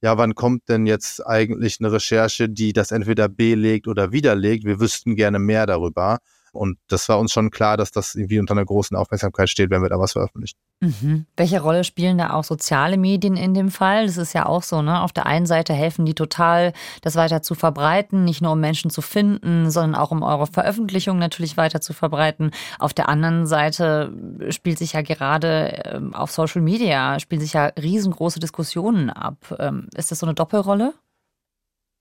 ja, 0.00 0.16
wann 0.18 0.34
kommt 0.34 0.68
denn 0.68 0.86
jetzt 0.86 1.26
eigentlich 1.26 1.78
eine 1.80 1.92
Recherche, 1.92 2.48
die 2.48 2.72
das 2.72 2.92
entweder 2.92 3.28
belegt 3.28 3.88
oder 3.88 4.12
widerlegt? 4.12 4.64
Wir 4.64 4.80
wüssten 4.80 5.16
gerne 5.16 5.38
mehr 5.38 5.66
darüber. 5.66 6.18
Und 6.52 6.78
das 6.88 7.08
war 7.08 7.18
uns 7.18 7.32
schon 7.32 7.50
klar, 7.50 7.76
dass 7.76 7.90
das 7.90 8.14
irgendwie 8.14 8.38
unter 8.38 8.52
einer 8.52 8.64
großen 8.64 8.96
Aufmerksamkeit 8.96 9.48
steht, 9.48 9.70
wenn 9.70 9.82
wir 9.82 9.88
da 9.88 9.98
was 9.98 10.12
veröffentlichen. 10.12 10.56
Mhm. 10.80 11.26
Welche 11.36 11.60
Rolle 11.60 11.82
spielen 11.82 12.18
da 12.18 12.30
auch 12.34 12.44
soziale 12.44 12.96
Medien 12.96 13.36
in 13.36 13.52
dem 13.52 13.70
Fall? 13.70 14.06
Das 14.06 14.16
ist 14.16 14.32
ja 14.32 14.46
auch 14.46 14.62
so, 14.62 14.80
ne? 14.80 15.02
Auf 15.02 15.12
der 15.12 15.26
einen 15.26 15.46
Seite 15.46 15.72
helfen 15.72 16.06
die 16.06 16.14
total, 16.14 16.72
das 17.02 17.16
weiter 17.16 17.42
zu 17.42 17.54
verbreiten, 17.54 18.24
nicht 18.24 18.42
nur 18.42 18.52
um 18.52 18.60
Menschen 18.60 18.90
zu 18.90 19.02
finden, 19.02 19.70
sondern 19.70 20.00
auch 20.00 20.12
um 20.12 20.22
eure 20.22 20.46
Veröffentlichung 20.46 21.18
natürlich 21.18 21.56
weiter 21.56 21.80
zu 21.80 21.92
verbreiten. 21.92 22.52
Auf 22.78 22.94
der 22.94 23.08
anderen 23.08 23.46
Seite 23.46 24.12
spielt 24.50 24.78
sich 24.78 24.92
ja 24.92 25.02
gerade 25.02 25.82
ähm, 25.84 26.14
auf 26.14 26.30
Social 26.30 26.62
Media, 26.62 27.18
spielen 27.18 27.40
sich 27.40 27.54
ja 27.54 27.66
riesengroße 27.66 28.38
Diskussionen 28.38 29.10
ab. 29.10 29.56
Ähm, 29.58 29.88
ist 29.96 30.12
das 30.12 30.20
so 30.20 30.26
eine 30.26 30.34
Doppelrolle? 30.34 30.94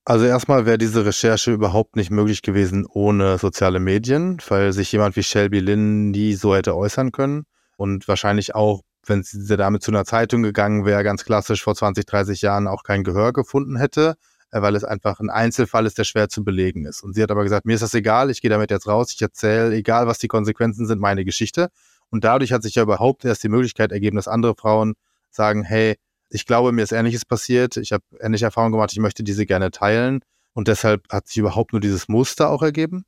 Also 0.10 0.24
erstmal 0.24 0.66
wäre 0.66 0.78
diese 0.78 1.06
Recherche 1.06 1.52
überhaupt 1.52 1.98
nicht 1.98 2.12
möglich 2.12 2.42
gewesen 2.42 2.86
ohne 2.86 3.38
soziale 3.40 3.82
Medien, 3.82 4.38
weil 4.48 4.72
sich 4.72 4.90
jemand 4.94 5.18
wie 5.18 5.24
Shelby 5.24 5.60
Lynn 5.60 6.12
nie 6.12 6.34
so 6.34 6.56
hätte 6.56 6.78
äußern 6.78 7.12
können 7.12 7.44
und 7.76 8.08
wahrscheinlich 8.08 8.56
auch, 8.56 8.84
wenn 9.06 9.24
diese 9.24 9.58
Dame 9.58 9.80
zu 9.80 9.92
einer 9.92 10.06
Zeitung 10.06 10.44
gegangen 10.44 10.86
wäre, 10.86 11.04
ganz 11.04 11.26
klassisch 11.26 11.62
vor 11.62 11.76
20, 11.76 12.06
30 12.06 12.42
Jahren 12.42 12.70
auch 12.70 12.84
kein 12.84 13.04
Gehör 13.04 13.34
gefunden 13.34 13.76
hätte, 13.76 14.16
äh, 14.52 14.62
weil 14.62 14.78
es 14.78 14.86
einfach 14.86 15.20
ein 15.20 15.30
Einzelfall 15.30 15.86
ist, 15.86 15.98
der 15.98 16.06
schwer 16.06 16.30
zu 16.30 16.46
belegen 16.46 16.86
ist. 16.86 17.04
Und 17.04 17.14
sie 17.14 17.22
hat 17.22 17.30
aber 17.30 17.44
gesagt, 17.44 17.66
mir 17.66 17.74
ist 17.74 17.84
das 17.84 17.94
egal, 17.94 18.30
ich 18.30 18.40
gehe 18.40 18.50
damit 18.50 18.72
jetzt 18.72 18.88
raus, 18.88 19.12
ich 19.14 19.22
erzähle, 19.22 19.76
egal 19.76 20.08
was 20.08 20.20
die 20.20 20.30
Konsequenzen 20.30 20.88
sind, 20.88 21.02
meine 21.02 21.26
Geschichte. 21.26 21.68
Und 22.12 22.24
dadurch 22.24 22.54
hat 22.54 22.64
sich 22.64 22.76
ja 22.76 22.84
überhaupt 22.84 23.26
erst 23.26 23.44
die 23.44 23.50
Möglichkeit 23.50 23.92
ergeben, 23.92 24.16
dass 24.16 24.30
andere 24.30 24.56
Frauen 24.56 24.94
sagen, 25.32 25.66
hey, 25.66 25.98
ich 26.30 26.46
glaube, 26.46 26.72
mir 26.72 26.84
ist 26.84 26.92
Ähnliches 26.92 27.26
passiert. 27.26 27.78
Ich 27.78 27.92
habe 27.92 28.04
ähnliche 28.20 28.46
Erfahrungen 28.46 28.74
gemacht. 28.74 28.92
Ich 28.92 29.00
möchte 29.00 29.24
diese 29.24 29.46
gerne 29.46 29.72
teilen. 29.72 30.22
Und 30.54 30.68
deshalb 30.68 31.04
hat 31.12 31.28
sich 31.28 31.38
überhaupt 31.38 31.72
nur 31.72 31.80
dieses 31.80 32.08
Muster 32.08 32.50
auch 32.50 32.64
ergeben. 32.64 33.06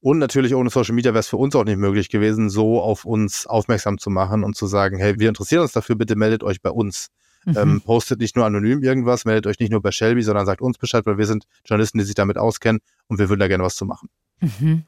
Und 0.00 0.18
natürlich 0.18 0.54
ohne 0.54 0.70
Social 0.70 0.94
Media 0.94 1.12
wäre 1.12 1.20
es 1.20 1.28
für 1.28 1.36
uns 1.36 1.56
auch 1.56 1.64
nicht 1.64 1.78
möglich 1.78 2.08
gewesen, 2.08 2.50
so 2.50 2.80
auf 2.80 3.04
uns 3.04 3.46
aufmerksam 3.46 3.98
zu 3.98 4.10
machen 4.10 4.44
und 4.44 4.56
zu 4.56 4.66
sagen, 4.66 4.98
hey, 4.98 5.18
wir 5.18 5.28
interessieren 5.28 5.62
uns 5.62 5.72
dafür, 5.72 5.96
bitte 5.96 6.14
meldet 6.14 6.44
euch 6.44 6.62
bei 6.62 6.70
uns. 6.70 7.08
Mhm. 7.44 7.56
Ähm, 7.56 7.80
postet 7.80 8.20
nicht 8.20 8.36
nur 8.36 8.44
anonym 8.44 8.82
irgendwas, 8.82 9.24
meldet 9.24 9.46
euch 9.46 9.58
nicht 9.58 9.70
nur 9.70 9.80
bei 9.80 9.90
Shelby, 9.90 10.22
sondern 10.22 10.46
sagt 10.46 10.60
uns 10.60 10.78
Bescheid, 10.78 11.06
weil 11.06 11.18
wir 11.18 11.26
sind 11.26 11.44
Journalisten, 11.64 11.98
die 11.98 12.04
sich 12.04 12.14
damit 12.14 12.36
auskennen 12.36 12.80
und 13.06 13.18
wir 13.18 13.28
würden 13.28 13.40
da 13.40 13.48
gerne 13.48 13.64
was 13.64 13.76
zu 13.76 13.84
machen. 13.84 14.08
Mhm. 14.40 14.84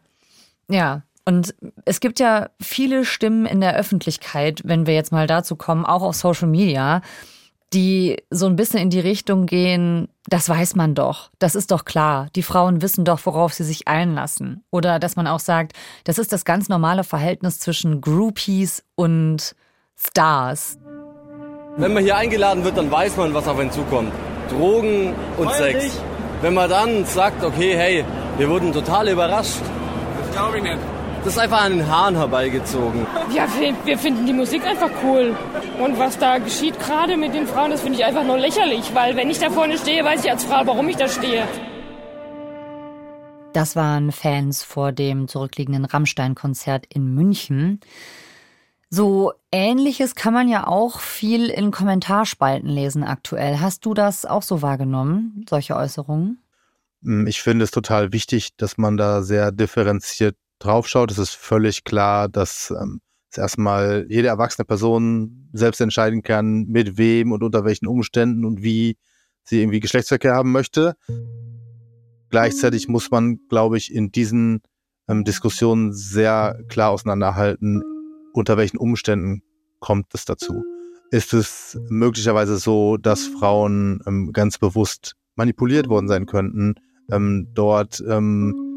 Ja, 0.68 1.02
und 1.24 1.54
es 1.84 2.00
gibt 2.00 2.18
ja 2.18 2.50
viele 2.60 3.04
Stimmen 3.04 3.46
in 3.46 3.60
der 3.60 3.76
Öffentlichkeit, 3.76 4.62
wenn 4.64 4.86
wir 4.86 4.94
jetzt 4.94 5.12
mal 5.12 5.26
dazu 5.26 5.56
kommen, 5.56 5.84
auch 5.84 6.02
auf 6.02 6.16
Social 6.16 6.48
Media, 6.48 7.02
die 7.72 8.22
so 8.30 8.46
ein 8.46 8.56
bisschen 8.56 8.80
in 8.80 8.90
die 8.90 9.00
Richtung 9.00 9.46
gehen, 9.46 10.08
das 10.28 10.48
weiß 10.48 10.74
man 10.74 10.94
doch, 10.94 11.30
das 11.38 11.54
ist 11.54 11.70
doch 11.70 11.84
klar, 11.84 12.28
die 12.34 12.42
Frauen 12.42 12.82
wissen 12.82 13.04
doch, 13.04 13.24
worauf 13.24 13.52
sie 13.52 13.64
sich 13.64 13.86
einlassen. 13.86 14.64
Oder 14.70 14.98
dass 14.98 15.16
man 15.16 15.26
auch 15.26 15.40
sagt, 15.40 15.72
das 16.04 16.18
ist 16.18 16.32
das 16.32 16.44
ganz 16.44 16.68
normale 16.68 17.04
Verhältnis 17.04 17.60
zwischen 17.60 18.00
Groupies 18.00 18.84
und 18.96 19.54
Stars. 19.96 20.78
Wenn 21.76 21.94
man 21.94 22.02
hier 22.02 22.16
eingeladen 22.16 22.64
wird, 22.64 22.76
dann 22.76 22.90
weiß 22.90 23.16
man, 23.16 23.32
was 23.34 23.46
auf 23.46 23.58
einen 23.58 23.70
zukommt. 23.70 24.12
Drogen 24.50 25.14
und 25.38 25.52
Sex. 25.52 26.00
Wenn 26.42 26.54
man 26.54 26.68
dann 26.68 27.04
sagt, 27.04 27.44
okay, 27.44 27.76
hey, 27.76 28.04
wir 28.36 28.48
wurden 28.48 28.72
total 28.72 29.08
überrascht. 29.08 29.60
Das 30.18 30.32
glaube 30.32 30.56
ich 30.56 30.62
nicht. 30.64 30.99
Das 31.22 31.34
ist 31.34 31.38
einfach 31.38 31.64
an 31.64 31.72
den 31.72 31.86
Haaren 31.86 32.16
herbeigezogen. 32.16 33.06
Ja, 33.34 33.46
wir, 33.58 33.74
wir 33.84 33.98
finden 33.98 34.24
die 34.24 34.32
Musik 34.32 34.66
einfach 34.66 34.90
cool. 35.04 35.36
Und 35.78 35.98
was 35.98 36.16
da 36.16 36.38
geschieht 36.38 36.80
gerade 36.80 37.18
mit 37.18 37.34
den 37.34 37.46
Frauen, 37.46 37.70
das 37.70 37.82
finde 37.82 37.98
ich 37.98 38.04
einfach 38.06 38.24
nur 38.24 38.38
lächerlich. 38.38 38.94
Weil 38.94 39.16
wenn 39.16 39.28
ich 39.28 39.38
da 39.38 39.50
vorne 39.50 39.76
stehe, 39.76 40.02
weiß 40.02 40.24
ich 40.24 40.30
als 40.30 40.44
Frau, 40.44 40.66
warum 40.66 40.88
ich 40.88 40.96
da 40.96 41.08
stehe. 41.08 41.46
Das 43.52 43.76
waren 43.76 44.12
Fans 44.12 44.62
vor 44.62 44.92
dem 44.92 45.28
zurückliegenden 45.28 45.84
Rammstein-Konzert 45.84 46.86
in 46.88 47.14
München. 47.14 47.80
So 48.88 49.34
ähnliches 49.52 50.14
kann 50.14 50.32
man 50.32 50.48
ja 50.48 50.66
auch 50.66 51.00
viel 51.00 51.50
in 51.50 51.70
Kommentarspalten 51.70 52.68
lesen 52.68 53.04
aktuell. 53.04 53.60
Hast 53.60 53.84
du 53.84 53.92
das 53.92 54.24
auch 54.24 54.42
so 54.42 54.62
wahrgenommen, 54.62 55.44
solche 55.50 55.76
Äußerungen? 55.76 56.38
Ich 57.26 57.42
finde 57.42 57.64
es 57.64 57.70
total 57.70 58.12
wichtig, 58.12 58.56
dass 58.56 58.78
man 58.78 58.96
da 58.96 59.22
sehr 59.22 59.52
differenziert 59.52 60.36
draufschaut, 60.60 61.10
ist 61.10 61.18
es 61.18 61.30
völlig 61.30 61.84
klar, 61.84 62.28
dass 62.28 62.70
ähm, 62.70 63.00
es 63.30 63.38
erstmal 63.38 64.06
jede 64.08 64.28
erwachsene 64.28 64.64
Person 64.64 65.48
selbst 65.52 65.80
entscheiden 65.80 66.22
kann, 66.22 66.66
mit 66.66 66.98
wem 66.98 67.32
und 67.32 67.42
unter 67.42 67.64
welchen 67.64 67.86
Umständen 67.86 68.44
und 68.44 68.62
wie 68.62 68.96
sie 69.44 69.60
irgendwie 69.60 69.80
Geschlechtsverkehr 69.80 70.34
haben 70.34 70.52
möchte. 70.52 70.94
Gleichzeitig 72.28 72.88
muss 72.88 73.10
man, 73.10 73.40
glaube 73.48 73.76
ich, 73.76 73.92
in 73.92 74.12
diesen 74.12 74.62
ähm, 75.08 75.24
Diskussionen 75.24 75.92
sehr 75.92 76.60
klar 76.68 76.90
auseinanderhalten, 76.90 77.82
unter 78.32 78.56
welchen 78.56 78.76
Umständen 78.76 79.42
kommt 79.80 80.14
es 80.14 80.24
dazu. 80.24 80.62
Ist 81.10 81.32
es 81.34 81.80
möglicherweise 81.88 82.56
so, 82.58 82.96
dass 82.96 83.26
Frauen 83.26 84.00
ähm, 84.06 84.32
ganz 84.32 84.58
bewusst 84.58 85.16
manipuliert 85.34 85.88
worden 85.88 86.06
sein 86.06 86.26
könnten, 86.26 86.74
ähm, 87.10 87.48
dort 87.54 88.02
ähm, 88.06 88.69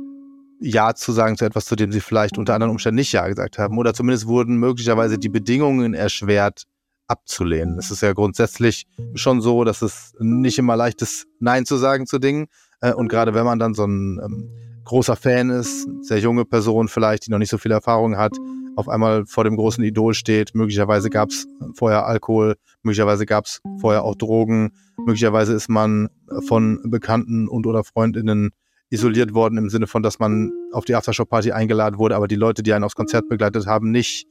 ja 0.64 0.96
zu 0.96 1.12
sagen 1.12 1.38
zu 1.38 1.46
etwas, 1.46 1.66
zu 1.66 1.76
dem 1.76 1.92
sie 1.92 2.00
vielleicht 2.00 2.38
unter 2.38 2.56
anderen 2.56 2.72
Umständen 2.72 2.96
nicht 2.96 3.12
Ja 3.12 3.28
gesagt 3.28 3.60
haben. 3.60 3.78
Oder 3.78 3.94
zumindest 3.94 4.28
wurden 4.28 4.58
möglicherweise 4.58 5.18
die 5.18 5.30
Bedingungen 5.30 5.94
erschwert, 5.94 6.64
abzulehnen. 7.08 7.78
Es 7.78 7.92
ist 7.92 8.02
ja 8.02 8.14
grundsätzlich 8.14 8.86
schon 9.14 9.42
so, 9.42 9.66
dass 9.66 9.82
es 9.82 10.14
nicht 10.20 10.58
immer 10.58 10.78
leicht 10.78 11.02
ist, 11.02 11.28
Nein 11.40 11.66
zu 11.66 11.76
sagen 11.76 12.08
zu 12.08 12.18
Dingen. 12.18 12.48
Äh, 12.80 12.94
und 12.94 13.10
gerade 13.10 13.34
wenn 13.34 13.46
man 13.46 13.60
dann 13.60 13.74
so 13.74 13.86
ein 13.86 14.20
ähm, 14.24 14.50
großer 14.86 15.18
Fan 15.18 15.50
ist, 15.50 15.88
sehr 16.02 16.20
junge 16.20 16.46
Person 16.46 16.88
vielleicht, 16.88 17.28
die 17.28 17.32
noch 17.32 17.40
nicht 17.40 17.52
so 17.52 17.58
viel 17.58 17.72
Erfahrung 17.72 18.18
hat, 18.18 18.38
auf 18.76 18.90
einmal 18.90 19.26
vor 19.26 19.44
dem 19.44 19.58
großen 19.58 19.84
Idol 19.84 20.14
steht. 20.14 20.56
Möglicherweise 20.56 21.10
gab 21.10 21.30
es 21.30 21.46
vorher 21.76 22.08
Alkohol, 22.08 22.56
möglicherweise 22.82 23.26
gab 23.26 23.46
es 23.46 23.62
vorher 23.80 24.04
auch 24.04 24.16
Drogen, 24.16 24.72
möglicherweise 24.98 25.54
ist 25.54 25.70
man 25.70 26.10
von 26.48 26.80
Bekannten 26.86 27.48
und 27.48 27.68
oder 27.68 27.84
Freundinnen 27.84 28.52
isoliert 28.94 29.34
worden 29.34 29.58
im 29.58 29.70
Sinne 29.70 29.88
von, 29.88 30.04
dass 30.04 30.20
man 30.20 30.52
auf 30.72 30.86
die 30.86 30.96
Aftershow-Party 30.96 31.52
eingeladen 31.52 31.98
wurde, 31.98 32.16
aber 32.16 32.28
die 32.28 32.36
Leute, 32.36 32.62
die 32.62 32.74
einen 32.74 32.84
aufs 32.84 32.96
Konzert 32.96 33.28
begleitet 33.28 33.66
haben, 33.66 33.92
nicht. 33.92 34.28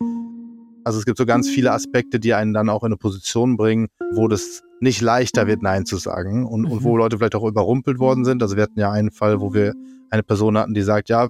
Also 0.85 0.99
es 0.99 1.04
gibt 1.04 1.19
so 1.19 1.26
ganz 1.26 1.49
viele 1.49 1.73
Aspekte, 1.73 2.19
die 2.19 2.35
einen 2.35 2.52
dann 2.52 2.69
auch 2.69 2.83
in 2.83 2.88
eine 2.88 2.97
Position 2.97 3.57
bringen, 3.57 3.88
wo 4.14 4.28
das 4.28 4.62
nicht 4.81 5.00
leichter 5.00 5.47
wird, 5.47 5.62
Nein 5.62 5.87
zu 5.87 5.97
sagen 5.97 6.47
und, 6.47 6.64
und 6.64 6.83
wo 6.83 6.92
mhm. 6.92 6.99
Leute 6.99 7.19
vielleicht 7.19 7.35
auch 7.35 7.45
überrumpelt 7.45 7.99
worden 7.99 8.25
sind. 8.25 8.42
Also 8.42 8.57
wir 8.57 8.64
hatten 8.64 8.78
ja 8.78 8.90
einen 8.90 9.11
Fall, 9.11 9.40
wo 9.40 9.54
wir 9.54 9.75
eine 10.11 10.23
Person 10.23 10.59
hatten, 10.59 10.75
die 10.75 10.83
sagt, 10.83 11.09
ja, 11.09 11.28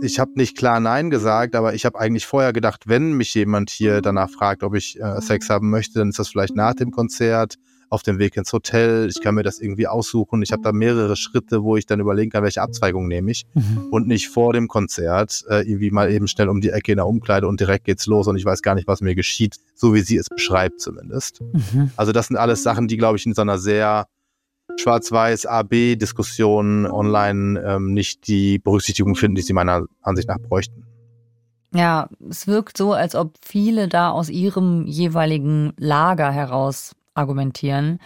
ich 0.00 0.18
habe 0.18 0.32
nicht 0.34 0.56
klar 0.56 0.80
Nein 0.80 1.10
gesagt, 1.10 1.56
aber 1.56 1.74
ich 1.74 1.84
habe 1.84 1.98
eigentlich 1.98 2.26
vorher 2.26 2.52
gedacht, 2.52 2.84
wenn 2.86 3.12
mich 3.12 3.34
jemand 3.34 3.70
hier 3.70 4.00
danach 4.00 4.30
fragt, 4.30 4.62
ob 4.62 4.74
ich 4.74 5.00
äh, 5.00 5.20
Sex 5.20 5.50
haben 5.50 5.70
möchte, 5.70 5.98
dann 5.98 6.10
ist 6.10 6.18
das 6.18 6.28
vielleicht 6.28 6.56
nach 6.56 6.74
dem 6.74 6.90
Konzert 6.90 7.56
auf 7.88 8.02
dem 8.02 8.18
Weg 8.18 8.36
ins 8.36 8.52
Hotel. 8.52 9.08
Ich 9.08 9.20
kann 9.22 9.34
mir 9.34 9.42
das 9.42 9.60
irgendwie 9.60 9.86
aussuchen. 9.86 10.42
Ich 10.42 10.52
habe 10.52 10.62
da 10.62 10.72
mehrere 10.72 11.16
Schritte, 11.16 11.62
wo 11.62 11.76
ich 11.76 11.86
dann 11.86 12.00
überlegen 12.00 12.30
kann, 12.30 12.42
welche 12.42 12.62
Abzweigung 12.62 13.08
nehme 13.08 13.30
ich. 13.30 13.46
Mhm. 13.54 13.88
Und 13.90 14.06
nicht 14.06 14.28
vor 14.28 14.52
dem 14.52 14.68
Konzert 14.68 15.44
äh, 15.48 15.62
irgendwie 15.62 15.90
mal 15.90 16.10
eben 16.10 16.28
schnell 16.28 16.48
um 16.48 16.60
die 16.60 16.70
Ecke 16.70 16.92
in 16.92 16.96
der 16.96 17.06
Umkleide 17.06 17.46
und 17.46 17.60
direkt 17.60 17.84
geht's 17.84 18.06
los 18.06 18.26
und 18.26 18.36
ich 18.36 18.44
weiß 18.44 18.62
gar 18.62 18.74
nicht, 18.74 18.88
was 18.88 19.00
mir 19.00 19.14
geschieht, 19.14 19.56
so 19.74 19.94
wie 19.94 20.00
sie 20.00 20.16
es 20.16 20.28
beschreibt 20.28 20.80
zumindest. 20.80 21.40
Mhm. 21.40 21.90
Also 21.96 22.12
das 22.12 22.28
sind 22.28 22.36
alles 22.36 22.62
Sachen, 22.62 22.88
die, 22.88 22.96
glaube 22.96 23.16
ich, 23.16 23.26
in 23.26 23.34
so 23.34 23.42
einer 23.42 23.58
sehr 23.58 24.06
schwarz-weiß 24.76 25.46
AB-Diskussion 25.46 26.86
online 26.86 27.60
ähm, 27.60 27.92
nicht 27.92 28.26
die 28.26 28.58
Berücksichtigung 28.58 29.14
finden, 29.14 29.36
die 29.36 29.42
sie 29.42 29.52
meiner 29.52 29.86
Ansicht 30.02 30.28
nach 30.28 30.38
bräuchten. 30.38 30.84
Ja, 31.74 32.08
es 32.30 32.46
wirkt 32.46 32.78
so, 32.78 32.92
als 32.92 33.16
ob 33.16 33.34
viele 33.44 33.88
da 33.88 34.10
aus 34.10 34.28
ihrem 34.28 34.86
jeweiligen 34.86 35.72
Lager 35.76 36.30
heraus 36.30 36.94
argumentieren. 37.14 38.00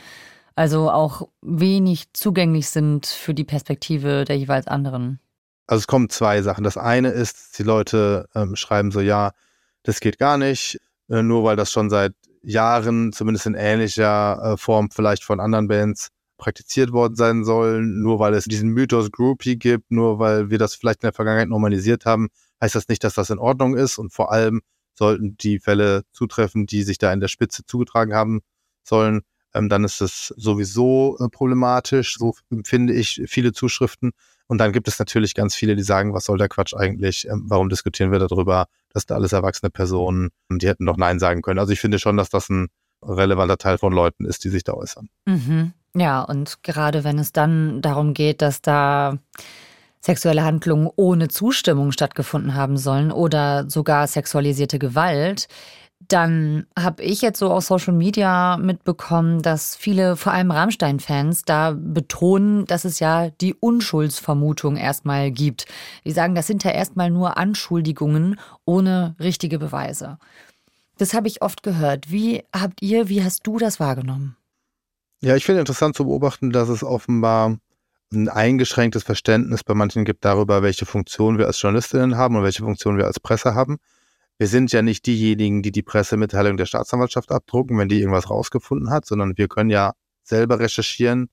Also 0.54 0.90
auch 0.90 1.28
wenig 1.40 2.12
zugänglich 2.12 2.68
sind 2.68 3.06
für 3.06 3.34
die 3.34 3.44
Perspektive 3.44 4.24
der 4.24 4.36
jeweils 4.38 4.66
anderen. 4.66 5.20
Also 5.66 5.80
es 5.80 5.86
kommen 5.86 6.08
zwei 6.08 6.42
Sachen. 6.42 6.64
Das 6.64 6.76
eine 6.76 7.10
ist, 7.10 7.58
die 7.58 7.62
Leute 7.62 8.28
ähm, 8.34 8.56
schreiben 8.56 8.90
so, 8.90 9.00
ja, 9.00 9.32
das 9.82 10.00
geht 10.00 10.18
gar 10.18 10.38
nicht, 10.38 10.80
äh, 11.08 11.22
nur 11.22 11.44
weil 11.44 11.56
das 11.56 11.70
schon 11.70 11.90
seit 11.90 12.14
Jahren, 12.42 13.12
zumindest 13.12 13.46
in 13.46 13.54
ähnlicher 13.54 14.54
äh, 14.54 14.56
Form 14.56 14.90
vielleicht 14.90 15.24
von 15.24 15.40
anderen 15.40 15.68
Bands 15.68 16.08
praktiziert 16.38 16.92
worden 16.92 17.16
sein 17.16 17.44
soll, 17.44 17.82
nur 17.82 18.18
weil 18.18 18.32
es 18.34 18.44
diesen 18.44 18.70
Mythos 18.70 19.10
Groupie 19.10 19.56
gibt, 19.56 19.90
nur 19.90 20.18
weil 20.18 20.50
wir 20.50 20.58
das 20.58 20.74
vielleicht 20.74 21.02
in 21.02 21.08
der 21.08 21.12
Vergangenheit 21.12 21.48
normalisiert 21.48 22.06
haben, 22.06 22.28
heißt 22.62 22.74
das 22.74 22.88
nicht, 22.88 23.04
dass 23.04 23.14
das 23.14 23.30
in 23.30 23.38
Ordnung 23.38 23.76
ist 23.76 23.98
und 23.98 24.12
vor 24.12 24.32
allem 24.32 24.62
sollten 24.94 25.36
die 25.36 25.58
Fälle 25.58 26.02
zutreffen, 26.12 26.66
die 26.66 26.82
sich 26.82 26.98
da 26.98 27.12
in 27.12 27.20
der 27.20 27.28
Spitze 27.28 27.64
zugetragen 27.64 28.14
haben, 28.14 28.40
sollen, 28.88 29.22
ähm, 29.54 29.68
dann 29.68 29.84
ist 29.84 30.00
es 30.00 30.34
sowieso 30.36 31.16
äh, 31.20 31.28
problematisch. 31.28 32.16
So 32.18 32.34
empfinde 32.50 32.92
ich 32.92 33.22
viele 33.26 33.52
Zuschriften. 33.52 34.12
Und 34.46 34.58
dann 34.58 34.72
gibt 34.72 34.88
es 34.88 34.98
natürlich 34.98 35.34
ganz 35.34 35.54
viele, 35.54 35.76
die 35.76 35.82
sagen, 35.82 36.14
was 36.14 36.24
soll 36.24 36.38
der 36.38 36.48
Quatsch 36.48 36.74
eigentlich? 36.74 37.28
Ähm, 37.28 37.44
warum 37.46 37.68
diskutieren 37.68 38.10
wir 38.12 38.18
darüber? 38.18 38.66
Das 38.92 39.04
sind 39.04 39.14
alles 39.14 39.32
erwachsene 39.32 39.70
Personen, 39.70 40.30
die 40.50 40.66
hätten 40.68 40.86
doch 40.86 40.96
Nein 40.96 41.18
sagen 41.18 41.42
können. 41.42 41.58
Also 41.58 41.72
ich 41.72 41.80
finde 41.80 41.98
schon, 41.98 42.16
dass 42.16 42.30
das 42.30 42.48
ein 42.48 42.68
relevanter 43.02 43.58
Teil 43.58 43.78
von 43.78 43.92
Leuten 43.92 44.24
ist, 44.24 44.44
die 44.44 44.48
sich 44.48 44.64
da 44.64 44.72
äußern. 44.72 45.08
Mhm. 45.26 45.72
Ja, 45.94 46.22
und 46.22 46.62
gerade 46.62 47.04
wenn 47.04 47.18
es 47.18 47.32
dann 47.32 47.82
darum 47.82 48.14
geht, 48.14 48.42
dass 48.42 48.62
da 48.62 49.18
sexuelle 50.00 50.44
Handlungen 50.44 50.88
ohne 50.96 51.28
Zustimmung 51.28 51.92
stattgefunden 51.92 52.54
haben 52.54 52.76
sollen 52.76 53.10
oder 53.10 53.68
sogar 53.68 54.06
sexualisierte 54.06 54.78
Gewalt, 54.78 55.48
dann 56.08 56.66
habe 56.78 57.02
ich 57.02 57.20
jetzt 57.20 57.38
so 57.38 57.50
auf 57.50 57.64
Social 57.64 57.92
Media 57.92 58.56
mitbekommen, 58.56 59.42
dass 59.42 59.76
viele, 59.76 60.16
vor 60.16 60.32
allem 60.32 60.50
Rammstein-Fans, 60.50 61.42
da 61.42 61.74
betonen, 61.76 62.64
dass 62.64 62.84
es 62.84 62.98
ja 62.98 63.28
die 63.28 63.54
Unschuldsvermutung 63.54 64.76
erstmal 64.76 65.30
gibt. 65.30 65.66
Die 66.04 66.12
sagen, 66.12 66.34
das 66.34 66.46
sind 66.46 66.64
ja 66.64 66.70
erstmal 66.70 67.10
nur 67.10 67.36
Anschuldigungen 67.36 68.40
ohne 68.64 69.16
richtige 69.20 69.58
Beweise. 69.58 70.18
Das 70.96 71.14
habe 71.14 71.28
ich 71.28 71.42
oft 71.42 71.62
gehört. 71.62 72.10
Wie 72.10 72.42
habt 72.52 72.82
ihr, 72.82 73.08
wie 73.08 73.22
hast 73.22 73.46
du 73.46 73.58
das 73.58 73.78
wahrgenommen? 73.78 74.36
Ja, 75.20 75.36
ich 75.36 75.44
finde 75.44 75.60
interessant 75.60 75.94
zu 75.94 76.04
beobachten, 76.04 76.50
dass 76.50 76.68
es 76.68 76.82
offenbar 76.82 77.58
ein 78.12 78.28
eingeschränktes 78.28 79.02
Verständnis 79.02 79.62
bei 79.62 79.74
manchen 79.74 80.04
gibt 80.04 80.24
darüber, 80.24 80.62
welche 80.62 80.86
Funktion 80.86 81.36
wir 81.38 81.46
als 81.46 81.60
Journalistinnen 81.60 82.16
haben 82.16 82.36
und 82.36 82.42
welche 82.42 82.62
Funktion 82.62 82.96
wir 82.96 83.06
als 83.06 83.20
Presse 83.20 83.54
haben. 83.54 83.78
Wir 84.38 84.46
sind 84.46 84.72
ja 84.72 84.82
nicht 84.82 85.06
diejenigen, 85.06 85.62
die 85.62 85.72
die 85.72 85.82
Pressemitteilung 85.82 86.56
der 86.56 86.66
Staatsanwaltschaft 86.66 87.32
abdrucken, 87.32 87.76
wenn 87.76 87.88
die 87.88 88.00
irgendwas 88.00 88.30
rausgefunden 88.30 88.90
hat, 88.90 89.04
sondern 89.04 89.36
wir 89.36 89.48
können 89.48 89.70
ja 89.70 89.94
selber 90.22 90.60
recherchieren, 90.60 91.28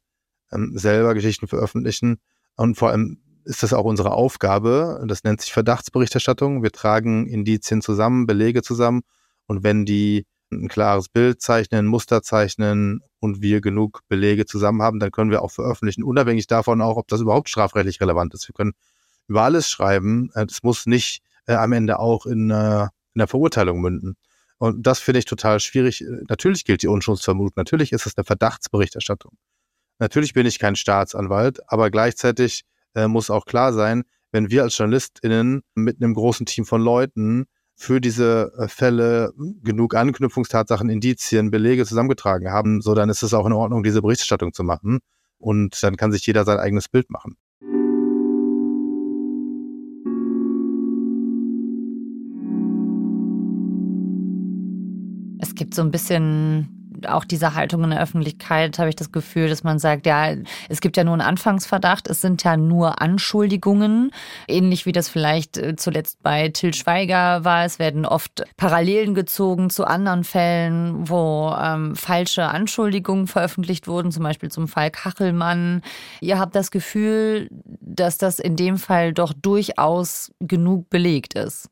ähm, 0.51 0.77
selber 0.77 1.13
Geschichten 1.13 1.47
veröffentlichen 1.47 2.17
und 2.55 2.77
vor 2.77 2.89
allem 2.89 3.21
ist 3.45 3.61
das 3.61 3.73
auch 3.73 3.85
unsere 3.85 4.11
Aufgabe. 4.11 5.03
Das 5.07 5.23
nennt 5.23 5.39
sich 5.39 5.53
Verdachtsberichterstattung. 5.53 6.63
Wir 6.63 6.71
tragen 6.71 7.27
Indizien 7.27 7.81
zusammen, 7.81 8.25
Belege 8.25 8.63
zusammen 8.63 9.03
und 9.45 9.63
wenn 9.63 9.85
die 9.85 10.25
ein 10.51 10.67
klares 10.67 11.09
Bild 11.09 11.41
zeichnen, 11.41 11.85
Muster 11.85 12.23
zeichnen 12.23 13.01
und 13.19 13.41
wir 13.41 13.61
genug 13.61 14.01
Belege 14.07 14.45
zusammen 14.45 14.81
haben, 14.81 14.99
dann 14.99 15.11
können 15.11 15.31
wir 15.31 15.43
auch 15.43 15.51
veröffentlichen, 15.51 16.03
unabhängig 16.03 16.47
davon 16.47 16.81
auch, 16.81 16.97
ob 16.97 17.07
das 17.07 17.21
überhaupt 17.21 17.49
strafrechtlich 17.49 18.01
relevant 18.01 18.33
ist. 18.33 18.47
Wir 18.47 18.53
können 18.53 18.73
über 19.27 19.43
alles 19.43 19.69
schreiben. 19.69 20.31
Es 20.33 20.63
muss 20.63 20.85
nicht 20.85 21.21
äh, 21.47 21.53
am 21.53 21.71
Ende 21.73 21.99
auch 21.99 22.25
in, 22.25 22.51
äh, 22.51 22.87
in 23.15 23.19
der 23.19 23.27
Verurteilung 23.27 23.81
münden. 23.81 24.15
Und 24.57 24.85
das 24.85 24.99
finde 24.99 25.19
ich 25.19 25.25
total 25.25 25.59
schwierig. 25.59 26.03
Natürlich 26.29 26.63
gilt 26.65 26.81
die 26.81 26.87
Unschuldsvermutung. 26.87 27.53
Natürlich 27.55 27.91
ist 27.91 28.05
es 28.05 28.15
eine 28.17 28.23
Verdachtsberichterstattung. 28.23 29.37
Natürlich 29.99 30.33
bin 30.33 30.45
ich 30.45 30.59
kein 30.59 30.75
Staatsanwalt, 30.75 31.59
aber 31.71 31.89
gleichzeitig 31.89 32.63
äh, 32.93 33.07
muss 33.07 33.29
auch 33.29 33.45
klar 33.45 33.73
sein, 33.73 34.03
wenn 34.31 34.49
wir 34.49 34.63
als 34.63 34.77
JournalistInnen 34.77 35.61
mit 35.75 36.01
einem 36.01 36.13
großen 36.13 36.45
Team 36.45 36.65
von 36.65 36.81
Leuten 36.81 37.45
für 37.75 38.01
diese 38.01 38.51
äh, 38.57 38.67
Fälle 38.67 39.33
genug 39.63 39.95
Anknüpfungstatsachen, 39.95 40.89
Indizien, 40.89 41.51
Belege 41.51 41.85
zusammengetragen 41.85 42.51
haben, 42.51 42.81
so 42.81 42.95
dann 42.95 43.09
ist 43.09 43.23
es 43.23 43.33
auch 43.33 43.45
in 43.45 43.53
Ordnung, 43.53 43.83
diese 43.83 44.01
Berichterstattung 44.01 44.53
zu 44.53 44.63
machen. 44.63 44.99
Und 45.37 45.81
dann 45.83 45.97
kann 45.97 46.11
sich 46.11 46.25
jeder 46.25 46.45
sein 46.45 46.57
eigenes 46.57 46.89
Bild 46.89 47.09
machen. 47.09 47.35
Es 55.55 55.59
gibt 55.59 55.73
so 55.73 55.83
ein 55.83 55.91
bisschen 55.91 56.99
auch 57.07 57.23
diese 57.23 57.55
Haltung 57.55 57.85
in 57.85 57.91
der 57.91 58.01
Öffentlichkeit, 58.01 58.77
habe 58.77 58.89
ich 58.89 58.97
das 58.97 59.13
Gefühl, 59.13 59.47
dass 59.47 59.63
man 59.63 59.79
sagt, 59.79 60.05
ja, 60.05 60.33
es 60.67 60.81
gibt 60.81 60.97
ja 60.97 61.05
nur 61.05 61.13
einen 61.13 61.21
Anfangsverdacht, 61.21 62.09
es 62.09 62.19
sind 62.19 62.43
ja 62.43 62.57
nur 62.57 63.01
Anschuldigungen. 63.01 64.11
Ähnlich 64.49 64.85
wie 64.85 64.91
das 64.91 65.07
vielleicht 65.07 65.57
äh, 65.57 65.77
zuletzt 65.77 66.21
bei 66.23 66.49
Till 66.49 66.73
Schweiger 66.73 67.45
war. 67.45 67.63
Es 67.63 67.79
werden 67.79 68.05
oft 68.05 68.43
Parallelen 68.57 69.15
gezogen 69.15 69.69
zu 69.69 69.85
anderen 69.85 70.25
Fällen, 70.25 71.07
wo 71.07 71.55
ähm, 71.57 71.95
falsche 71.95 72.47
Anschuldigungen 72.47 73.27
veröffentlicht 73.27 73.87
wurden, 73.87 74.11
zum 74.11 74.23
Beispiel 74.23 74.51
zum 74.51 74.67
Fall 74.67 74.91
Kachelmann. 74.91 75.83
Ihr 76.19 76.37
habt 76.37 76.53
das 76.53 76.69
Gefühl, 76.69 77.47
dass 77.79 78.17
das 78.17 78.39
in 78.39 78.57
dem 78.57 78.77
Fall 78.77 79.13
doch 79.13 79.31
durchaus 79.31 80.33
genug 80.41 80.89
belegt 80.89 81.33
ist. 81.33 81.69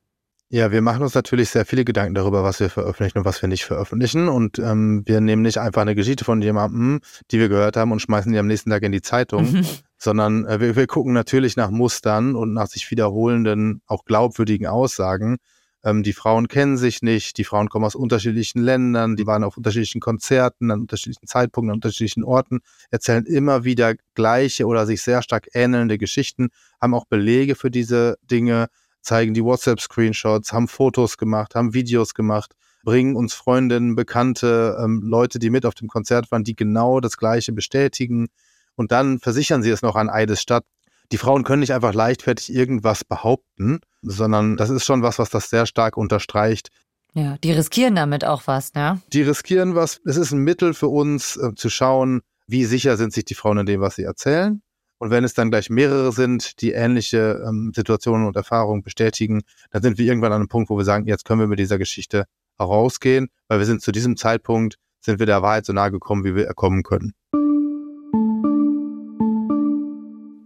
Ja, 0.53 0.71
wir 0.71 0.83
machen 0.83 1.01
uns 1.01 1.15
natürlich 1.15 1.49
sehr 1.49 1.65
viele 1.65 1.83
Gedanken 1.83 2.13
darüber, 2.13 2.43
was 2.43 2.59
wir 2.59 2.69
veröffentlichen 2.69 3.17
und 3.17 3.25
was 3.25 3.41
wir 3.41 3.49
nicht 3.49 3.65
veröffentlichen. 3.65 4.27
Und 4.27 4.59
ähm, 4.59 5.01
wir 5.03 5.19
nehmen 5.19 5.41
nicht 5.41 5.57
einfach 5.57 5.81
eine 5.81 5.95
Geschichte 5.95 6.25
von 6.25 6.43
jemandem, 6.43 6.99
die 7.31 7.39
wir 7.39 7.49
gehört 7.49 7.75
haben, 7.75 7.91
und 7.91 8.01
schmeißen 8.01 8.31
die 8.31 8.37
am 8.37 8.45
nächsten 8.45 8.69
Tag 8.69 8.83
in 8.83 8.91
die 8.91 9.01
Zeitung, 9.01 9.51
mhm. 9.51 9.65
sondern 9.97 10.45
äh, 10.45 10.59
wir, 10.59 10.75
wir 10.75 10.85
gucken 10.85 11.11
natürlich 11.11 11.57
nach 11.57 11.71
Mustern 11.71 12.35
und 12.35 12.53
nach 12.53 12.67
sich 12.67 12.91
wiederholenden, 12.91 13.81
auch 13.87 14.05
glaubwürdigen 14.05 14.67
Aussagen. 14.67 15.37
Ähm, 15.83 16.03
die 16.03 16.13
Frauen 16.13 16.47
kennen 16.47 16.77
sich 16.77 17.01
nicht, 17.01 17.39
die 17.39 17.45
Frauen 17.45 17.67
kommen 17.67 17.85
aus 17.85 17.95
unterschiedlichen 17.95 18.61
Ländern, 18.61 19.15
die 19.15 19.25
waren 19.25 19.43
auf 19.43 19.57
unterschiedlichen 19.57 20.01
Konzerten, 20.01 20.69
an 20.69 20.81
unterschiedlichen 20.81 21.25
Zeitpunkten, 21.25 21.71
an 21.71 21.77
unterschiedlichen 21.77 22.23
Orten, 22.23 22.59
erzählen 22.91 23.25
immer 23.25 23.63
wieder 23.63 23.95
gleiche 24.13 24.67
oder 24.67 24.85
sich 24.85 25.01
sehr 25.01 25.23
stark 25.23 25.47
ähnelnde 25.55 25.97
Geschichten, 25.97 26.49
haben 26.79 26.93
auch 26.93 27.05
Belege 27.05 27.55
für 27.55 27.71
diese 27.71 28.17
Dinge 28.21 28.67
zeigen 29.03 29.33
die 29.33 29.43
WhatsApp-Screenshots, 29.43 30.53
haben 30.53 30.67
Fotos 30.67 31.17
gemacht, 31.17 31.55
haben 31.55 31.73
Videos 31.73 32.13
gemacht, 32.13 32.53
bringen 32.83 33.15
uns 33.15 33.33
Freundinnen, 33.33 33.95
Bekannte, 33.95 34.77
ähm, 34.81 35.01
Leute, 35.03 35.39
die 35.39 35.49
mit 35.49 35.65
auf 35.65 35.75
dem 35.75 35.87
Konzert 35.87 36.31
waren, 36.31 36.43
die 36.43 36.55
genau 36.55 36.99
das 36.99 37.17
Gleiche 37.17 37.53
bestätigen. 37.53 38.29
Und 38.75 38.91
dann 38.91 39.19
versichern 39.19 39.61
sie 39.61 39.69
es 39.69 39.81
noch 39.81 39.95
an 39.95 40.09
Eides 40.09 40.41
Stadt. 40.41 40.65
Die 41.11 41.17
Frauen 41.17 41.43
können 41.43 41.59
nicht 41.59 41.73
einfach 41.73 41.93
leichtfertig 41.93 42.53
irgendwas 42.53 43.03
behaupten, 43.03 43.81
sondern 44.01 44.57
das 44.57 44.69
ist 44.69 44.85
schon 44.85 45.03
was, 45.03 45.19
was 45.19 45.29
das 45.29 45.49
sehr 45.49 45.65
stark 45.65 45.95
unterstreicht. 45.95 46.69
Ja, 47.13 47.37
die 47.43 47.51
riskieren 47.51 47.95
damit 47.95 48.25
auch 48.25 48.47
was, 48.47 48.73
ne? 48.73 48.99
Die 49.13 49.21
riskieren 49.21 49.75
was. 49.75 50.01
Es 50.03 50.17
ist 50.17 50.31
ein 50.31 50.39
Mittel 50.39 50.73
für 50.73 50.87
uns 50.87 51.37
äh, 51.37 51.53
zu 51.55 51.69
schauen, 51.69 52.21
wie 52.47 52.65
sicher 52.65 52.97
sind 52.97 53.13
sich 53.13 53.25
die 53.25 53.35
Frauen 53.35 53.59
in 53.59 53.65
dem, 53.67 53.81
was 53.81 53.95
sie 53.95 54.03
erzählen. 54.03 54.61
Und 55.03 55.09
wenn 55.09 55.25
es 55.25 55.33
dann 55.33 55.51
gleich 55.51 55.69
mehrere 55.69 56.13
sind, 56.13 56.61
die 56.61 56.71
ähnliche 56.71 57.43
ähm, 57.45 57.73
Situationen 57.75 58.25
und 58.25 58.37
Erfahrungen 58.37 58.83
bestätigen, 58.83 59.41
dann 59.69 59.81
sind 59.81 59.97
wir 59.97 60.05
irgendwann 60.05 60.31
an 60.31 60.39
einem 60.39 60.47
Punkt, 60.47 60.69
wo 60.69 60.77
wir 60.77 60.85
sagen, 60.85 61.07
jetzt 61.07 61.25
können 61.25 61.41
wir 61.41 61.47
mit 61.47 61.59
dieser 61.59 61.77
Geschichte 61.77 62.23
herausgehen, 62.57 63.27
weil 63.49 63.59
wir 63.59 63.65
sind 63.65 63.81
zu 63.81 63.91
diesem 63.91 64.15
Zeitpunkt, 64.15 64.77
sind 65.01 65.19
wir 65.19 65.25
der 65.25 65.41
Wahrheit 65.41 65.65
so 65.65 65.73
nahe 65.73 65.91
gekommen, 65.91 66.23
wie 66.23 66.35
wir 66.35 66.45
kommen 66.53 66.83
können. 66.83 67.11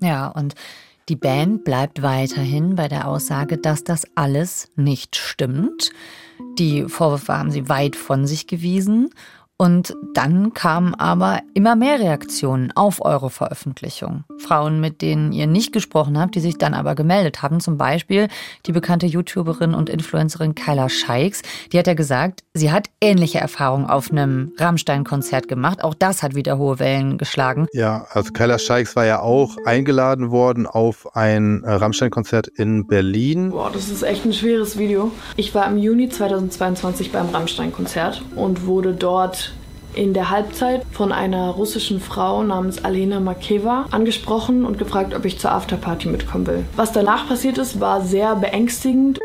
Ja, 0.01 0.29
und 0.29 0.55
die 1.07 1.15
Band 1.15 1.63
bleibt 1.63 2.01
weiterhin 2.01 2.73
bei 2.73 2.87
der 2.87 3.07
Aussage, 3.07 3.59
dass 3.59 3.83
das 3.83 4.07
alles 4.15 4.71
nicht 4.75 5.17
stimmt. 5.17 5.91
Die 6.57 6.85
Vorwürfe 6.85 7.37
haben 7.37 7.51
sie 7.51 7.69
weit 7.69 7.95
von 7.95 8.25
sich 8.25 8.47
gewiesen 8.47 9.11
und 9.59 9.95
dann 10.13 10.53
kamen 10.53 10.93
aber 10.93 11.41
immer 11.55 11.75
mehr 11.75 11.99
Reaktionen 11.99 12.71
auf 12.75 13.03
eure 13.03 13.31
Veröffentlichung. 13.31 14.23
Frauen, 14.37 14.79
mit 14.79 15.01
denen 15.01 15.31
ihr 15.31 15.47
nicht 15.47 15.73
gesprochen 15.73 16.19
habt, 16.19 16.35
die 16.35 16.39
sich 16.39 16.59
dann 16.59 16.75
aber 16.75 16.93
gemeldet 16.93 17.41
haben. 17.41 17.59
Zum 17.59 17.75
Beispiel 17.75 18.27
die 18.67 18.71
bekannte 18.71 19.07
YouTuberin 19.07 19.73
und 19.73 19.89
Influencerin 19.89 20.53
Kyla 20.53 20.89
Scheiks. 20.89 21.41
Die 21.71 21.79
hat 21.79 21.87
ja 21.87 21.95
gesagt, 21.95 22.43
sie 22.53 22.71
hat 22.71 22.89
ähnliche 23.01 23.39
Erfahrungen 23.39 23.87
auf 23.87 24.11
einem 24.11 24.53
Rammstein-Konzert 24.57 25.47
gemacht. 25.47 25.83
Auch 25.83 25.95
das 25.95 26.21
hat 26.21 26.35
wieder 26.35 26.59
hohe 26.59 26.77
Wellen 26.77 27.17
geschlagen. 27.17 27.67
Ja, 27.73 28.05
also 28.11 28.31
Kyla 28.33 28.59
Scheiks 28.59 28.95
war 28.95 29.05
ja 29.05 29.21
auch 29.21 29.57
eingeladen 29.65 30.29
worden 30.29 30.67
auf 30.67 31.15
ein 31.15 31.63
äh, 31.63 31.71
Rammstein-Konzert 31.71 32.47
in 32.47 32.85
Berlin. 32.85 33.49
Boah, 33.49 33.71
das 33.73 33.89
ist 33.89 34.03
echt 34.03 34.23
ein 34.23 34.33
schweres 34.33 34.77
Video. 34.77 35.11
Ich 35.35 35.55
war 35.55 35.67
im 35.67 35.79
Juni 35.79 36.09
2022 36.09 37.11
beim 37.11 37.29
Rammstein-Konzert 37.29 38.21
und 38.35 38.67
wurde 38.67 38.93
dort 38.93 39.46
in 39.97 40.13
der 40.13 40.29
Halbzeit 40.29 40.85
von 40.91 41.11
einer 41.11 41.49
russischen 41.49 41.99
Frau 41.99 42.43
namens 42.43 42.85
Alena 42.85 43.19
Makeva 43.19 43.87
angesprochen 43.89 44.63
und 44.63 44.77
gefragt, 44.77 45.15
ob 45.15 45.25
ich 45.25 45.39
zur 45.39 45.51
Afterparty 45.51 46.07
mitkommen 46.07 46.45
will. 46.45 46.65
Was 46.75 46.91
danach 46.91 47.27
passiert 47.27 47.57
ist, 47.57 47.79
war 47.79 48.01
sehr 48.01 48.35
beängstigend. 48.35 49.17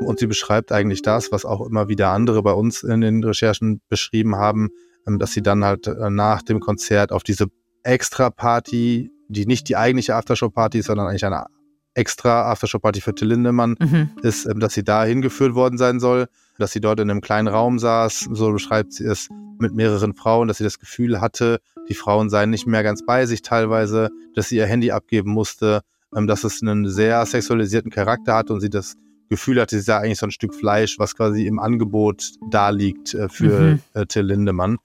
Und 0.00 0.18
sie 0.18 0.26
beschreibt 0.26 0.72
eigentlich 0.72 1.02
das, 1.02 1.30
was 1.30 1.44
auch 1.44 1.64
immer 1.64 1.88
wieder 1.88 2.10
andere 2.10 2.42
bei 2.42 2.52
uns 2.52 2.82
in 2.82 3.00
den 3.00 3.22
Recherchen 3.22 3.80
beschrieben 3.88 4.36
haben, 4.36 4.70
ähm, 5.06 5.20
dass 5.20 5.32
sie 5.32 5.42
dann 5.42 5.64
halt 5.64 5.86
äh, 5.86 6.10
nach 6.10 6.42
dem 6.42 6.58
Konzert 6.58 7.12
auf 7.12 7.22
diese 7.22 7.46
Extra-Party, 7.84 9.10
die 9.28 9.46
nicht 9.46 9.68
die 9.68 9.76
eigentliche 9.76 10.16
Aftershow-Party 10.16 10.78
ist, 10.78 10.86
sondern 10.86 11.06
eigentlich 11.06 11.24
eine 11.24 11.46
extra 11.94 12.50
Aftershow-Party 12.52 13.00
für 13.00 13.14
Till 13.14 13.28
Lindemann 13.28 13.76
mhm. 13.80 14.10
ist, 14.22 14.46
ähm, 14.46 14.60
dass 14.60 14.74
sie 14.74 14.84
da 14.84 15.04
hingeführt 15.04 15.54
worden 15.54 15.78
sein 15.78 16.00
soll, 16.00 16.26
dass 16.58 16.72
sie 16.72 16.80
dort 16.80 17.00
in 17.00 17.10
einem 17.10 17.20
kleinen 17.20 17.48
Raum 17.48 17.78
saß, 17.78 18.28
so 18.32 18.52
beschreibt 18.52 18.92
sie 18.92 19.04
es, 19.04 19.28
mit 19.58 19.74
mehreren 19.74 20.14
Frauen, 20.14 20.48
dass 20.48 20.58
sie 20.58 20.64
das 20.64 20.78
Gefühl 20.80 21.20
hatte, 21.20 21.60
die 21.88 21.94
Frauen 21.94 22.28
seien 22.28 22.50
nicht 22.50 22.66
mehr 22.66 22.82
ganz 22.82 23.04
bei 23.06 23.24
sich 23.26 23.42
teilweise, 23.42 24.10
dass 24.34 24.48
sie 24.48 24.56
ihr 24.56 24.66
Handy 24.66 24.90
abgeben 24.90 25.30
musste, 25.30 25.82
ähm, 26.14 26.26
dass 26.26 26.44
es 26.44 26.60
einen 26.62 26.88
sehr 26.88 27.24
sexualisierten 27.26 27.90
Charakter 27.90 28.34
hat 28.34 28.50
und 28.50 28.60
sie 28.60 28.70
das 28.70 28.96
Gefühl 29.30 29.60
hatte, 29.60 29.76
sie 29.76 29.82
sei 29.82 29.96
eigentlich 29.96 30.18
so 30.18 30.26
ein 30.26 30.32
Stück 30.32 30.54
Fleisch, 30.54 30.98
was 30.98 31.16
quasi 31.16 31.46
im 31.46 31.58
Angebot 31.58 32.24
da 32.50 32.70
liegt 32.70 33.14
äh, 33.14 33.28
für 33.28 33.60
Mhm. 33.60 33.80
äh, 33.94 34.06
Till 34.06 34.22
Lindemann. 34.26 34.78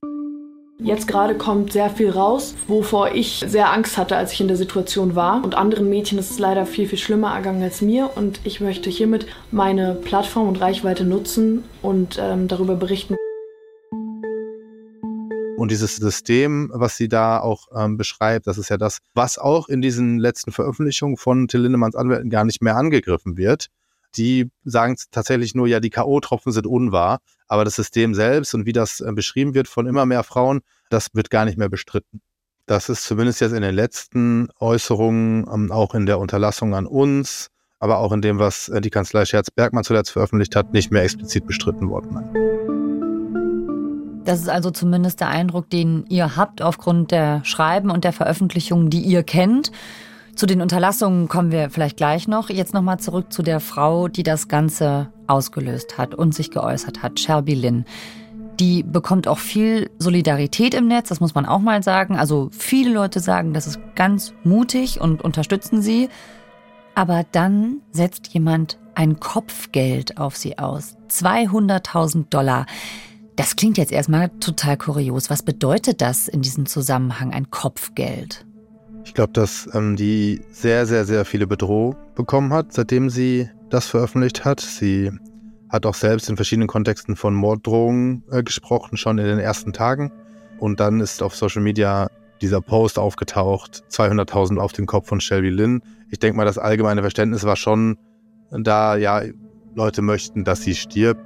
Jetzt 0.81 1.09
gerade 1.09 1.35
kommt 1.35 1.73
sehr 1.73 1.89
viel 1.89 2.09
raus, 2.09 2.55
wovor 2.67 3.11
ich 3.11 3.43
sehr 3.45 3.73
Angst 3.73 3.97
hatte, 3.97 4.15
als 4.15 4.31
ich 4.31 4.39
in 4.39 4.47
der 4.47 4.55
Situation 4.55 5.13
war. 5.13 5.43
Und 5.43 5.53
anderen 5.53 5.89
Mädchen 5.89 6.17
ist 6.17 6.31
es 6.31 6.39
leider 6.39 6.65
viel, 6.65 6.87
viel 6.87 6.97
schlimmer 6.97 7.33
ergangen 7.35 7.61
als 7.61 7.81
mir. 7.81 8.09
Und 8.15 8.39
ich 8.45 8.61
möchte 8.61 8.89
hiermit 8.89 9.27
meine 9.51 9.93
Plattform 9.93 10.47
und 10.47 10.61
Reichweite 10.61 11.03
nutzen 11.03 11.65
und 11.81 12.17
ähm, 12.17 12.47
darüber 12.47 12.75
berichten. 12.75 13.17
Und 15.57 15.69
dieses 15.69 15.97
System, 15.97 16.71
was 16.73 16.95
sie 16.95 17.09
da 17.09 17.41
auch 17.41 17.67
ähm, 17.75 17.97
beschreibt, 17.97 18.47
das 18.47 18.57
ist 18.57 18.69
ja 18.69 18.77
das, 18.77 18.99
was 19.13 19.37
auch 19.37 19.67
in 19.67 19.81
diesen 19.81 20.17
letzten 20.17 20.53
Veröffentlichungen 20.53 21.17
von 21.17 21.49
Till 21.49 21.59
Lindemanns 21.59 21.95
Anwälten 21.97 22.29
gar 22.29 22.45
nicht 22.45 22.61
mehr 22.61 22.77
angegriffen 22.77 23.35
wird. 23.35 23.67
Die 24.15 24.49
sagen 24.63 24.95
tatsächlich 25.11 25.55
nur, 25.55 25.67
ja, 25.67 25.81
die 25.81 25.89
K.O.-Tropfen 25.89 26.53
sind 26.53 26.65
unwahr, 26.65 27.19
aber 27.49 27.65
das 27.65 27.75
System 27.75 28.15
selbst 28.15 28.53
und 28.53 28.65
wie 28.65 28.71
das 28.71 29.01
äh, 29.01 29.11
beschrieben 29.11 29.53
wird 29.53 29.67
von 29.67 29.87
immer 29.87 30.05
mehr 30.05 30.23
Frauen, 30.23 30.61
das 30.89 31.09
wird 31.13 31.29
gar 31.29 31.43
nicht 31.43 31.57
mehr 31.57 31.67
bestritten. 31.67 32.21
Das 32.65 32.87
ist 32.87 33.03
zumindest 33.03 33.41
jetzt 33.41 33.53
in 33.53 33.63
den 33.63 33.75
letzten 33.75 34.47
Äußerungen, 34.59 35.45
ähm, 35.51 35.71
auch 35.71 35.95
in 35.95 36.05
der 36.05 36.19
Unterlassung 36.19 36.75
an 36.75 36.85
uns, 36.85 37.49
aber 37.79 37.97
auch 37.97 38.11
in 38.11 38.21
dem, 38.21 38.39
was 38.39 38.69
äh, 38.69 38.79
die 38.79 38.91
Kanzlei 38.91 39.25
Scherz-Bergmann 39.25 39.83
zuletzt 39.83 40.11
veröffentlicht 40.11 40.55
hat, 40.55 40.71
nicht 40.71 40.91
mehr 40.91 41.03
explizit 41.03 41.47
bestritten 41.47 41.89
worden. 41.89 42.19
Das 44.25 44.39
ist 44.39 44.49
also 44.49 44.69
zumindest 44.69 45.19
der 45.21 45.29
Eindruck, 45.29 45.71
den 45.71 46.05
ihr 46.07 46.35
habt 46.35 46.61
aufgrund 46.61 47.09
der 47.09 47.43
Schreiben 47.43 47.89
und 47.89 48.03
der 48.03 48.13
Veröffentlichungen, 48.13 48.91
die 48.91 49.01
ihr 49.01 49.23
kennt. 49.23 49.71
Zu 50.39 50.45
den 50.45 50.61
Unterlassungen 50.61 51.27
kommen 51.27 51.51
wir 51.51 51.69
vielleicht 51.69 51.97
gleich 51.97 52.25
noch. 52.29 52.49
Jetzt 52.49 52.73
nochmal 52.73 52.97
zurück 52.97 53.33
zu 53.33 53.43
der 53.43 53.59
Frau, 53.59 54.07
die 54.07 54.23
das 54.23 54.47
Ganze 54.47 55.11
ausgelöst 55.27 55.97
hat 55.97 56.15
und 56.15 56.33
sich 56.33 56.49
geäußert 56.49 57.03
hat, 57.03 57.19
Shelby 57.19 57.55
Lynn. 57.55 57.83
Die 58.57 58.83
bekommt 58.83 59.27
auch 59.27 59.37
viel 59.37 59.89
Solidarität 59.99 60.75
im 60.75 60.87
Netz, 60.87 61.09
das 61.09 61.19
muss 61.19 61.35
man 61.35 61.45
auch 61.45 61.59
mal 61.59 61.83
sagen. 61.83 62.15
Also 62.15 62.47
viele 62.53 62.93
Leute 62.93 63.19
sagen, 63.19 63.53
das 63.53 63.67
ist 63.67 63.81
ganz 63.95 64.31
mutig 64.45 65.01
und 65.01 65.21
unterstützen 65.21 65.81
sie. 65.81 66.07
Aber 66.95 67.25
dann 67.33 67.81
setzt 67.91 68.27
jemand 68.29 68.79
ein 68.95 69.19
Kopfgeld 69.19 70.19
auf 70.19 70.37
sie 70.37 70.57
aus. 70.57 70.95
200.000 71.09 72.29
Dollar. 72.29 72.65
Das 73.35 73.57
klingt 73.57 73.77
jetzt 73.77 73.91
erstmal 73.91 74.29
total 74.39 74.77
kurios. 74.77 75.29
Was 75.29 75.43
bedeutet 75.43 75.99
das 75.99 76.29
in 76.29 76.41
diesem 76.41 76.65
Zusammenhang, 76.65 77.33
ein 77.33 77.51
Kopfgeld? 77.51 78.45
Ich 79.03 79.13
glaube, 79.13 79.33
dass 79.33 79.69
ähm, 79.73 79.95
die 79.95 80.41
sehr, 80.51 80.85
sehr, 80.85 81.05
sehr 81.05 81.25
viele 81.25 81.47
Bedrohung 81.47 81.95
bekommen 82.15 82.53
hat, 82.53 82.73
seitdem 82.73 83.09
sie 83.09 83.49
das 83.69 83.87
veröffentlicht 83.87 84.45
hat. 84.45 84.59
Sie 84.59 85.11
hat 85.69 85.85
auch 85.85 85.93
selbst 85.93 86.29
in 86.29 86.35
verschiedenen 86.35 86.67
Kontexten 86.67 87.15
von 87.15 87.33
Morddrohungen 87.33 88.23
äh, 88.31 88.43
gesprochen, 88.43 88.97
schon 88.97 89.17
in 89.17 89.25
den 89.25 89.39
ersten 89.39 89.73
Tagen. 89.73 90.11
Und 90.59 90.79
dann 90.79 90.99
ist 90.99 91.23
auf 91.23 91.35
Social 91.35 91.61
Media 91.61 92.09
dieser 92.41 92.61
Post 92.61 92.97
aufgetaucht, 92.97 93.83
200.000 93.91 94.57
auf 94.57 94.73
den 94.73 94.85
Kopf 94.85 95.07
von 95.07 95.21
Shelby 95.21 95.49
Lynn. 95.49 95.81
Ich 96.09 96.19
denke 96.19 96.37
mal, 96.37 96.45
das 96.45 96.57
allgemeine 96.57 97.01
Verständnis 97.01 97.43
war 97.43 97.55
schon 97.55 97.97
da, 98.51 98.95
ja, 98.95 99.21
Leute 99.75 100.01
möchten, 100.01 100.43
dass 100.43 100.61
sie 100.61 100.75
stirbt, 100.75 101.21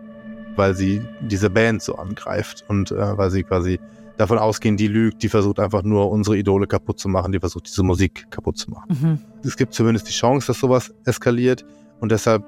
weil 0.55 0.75
sie 0.75 1.01
diese 1.21 1.49
Band 1.49 1.81
so 1.81 1.95
angreift 1.95 2.65
und 2.67 2.91
äh, 2.91 3.17
weil 3.17 3.31
sie 3.31 3.43
quasi 3.43 3.79
davon 4.23 4.37
ausgehen, 4.37 4.77
die 4.77 4.87
lügt, 4.87 5.21
die 5.21 5.29
versucht 5.29 5.59
einfach 5.59 5.83
nur 5.83 6.09
unsere 6.09 6.37
Idole 6.37 6.65
kaputt 6.65 6.99
zu 6.99 7.09
machen, 7.09 7.31
die 7.33 7.39
versucht 7.39 7.67
diese 7.67 7.83
Musik 7.83 8.31
kaputt 8.31 8.57
zu 8.57 8.71
machen. 8.71 8.87
Mhm. 8.89 9.19
Es 9.43 9.57
gibt 9.57 9.73
zumindest 9.73 10.07
die 10.07 10.13
Chance, 10.13 10.47
dass 10.47 10.59
sowas 10.59 10.93
eskaliert 11.05 11.65
und 11.99 12.11
deshalb 12.11 12.43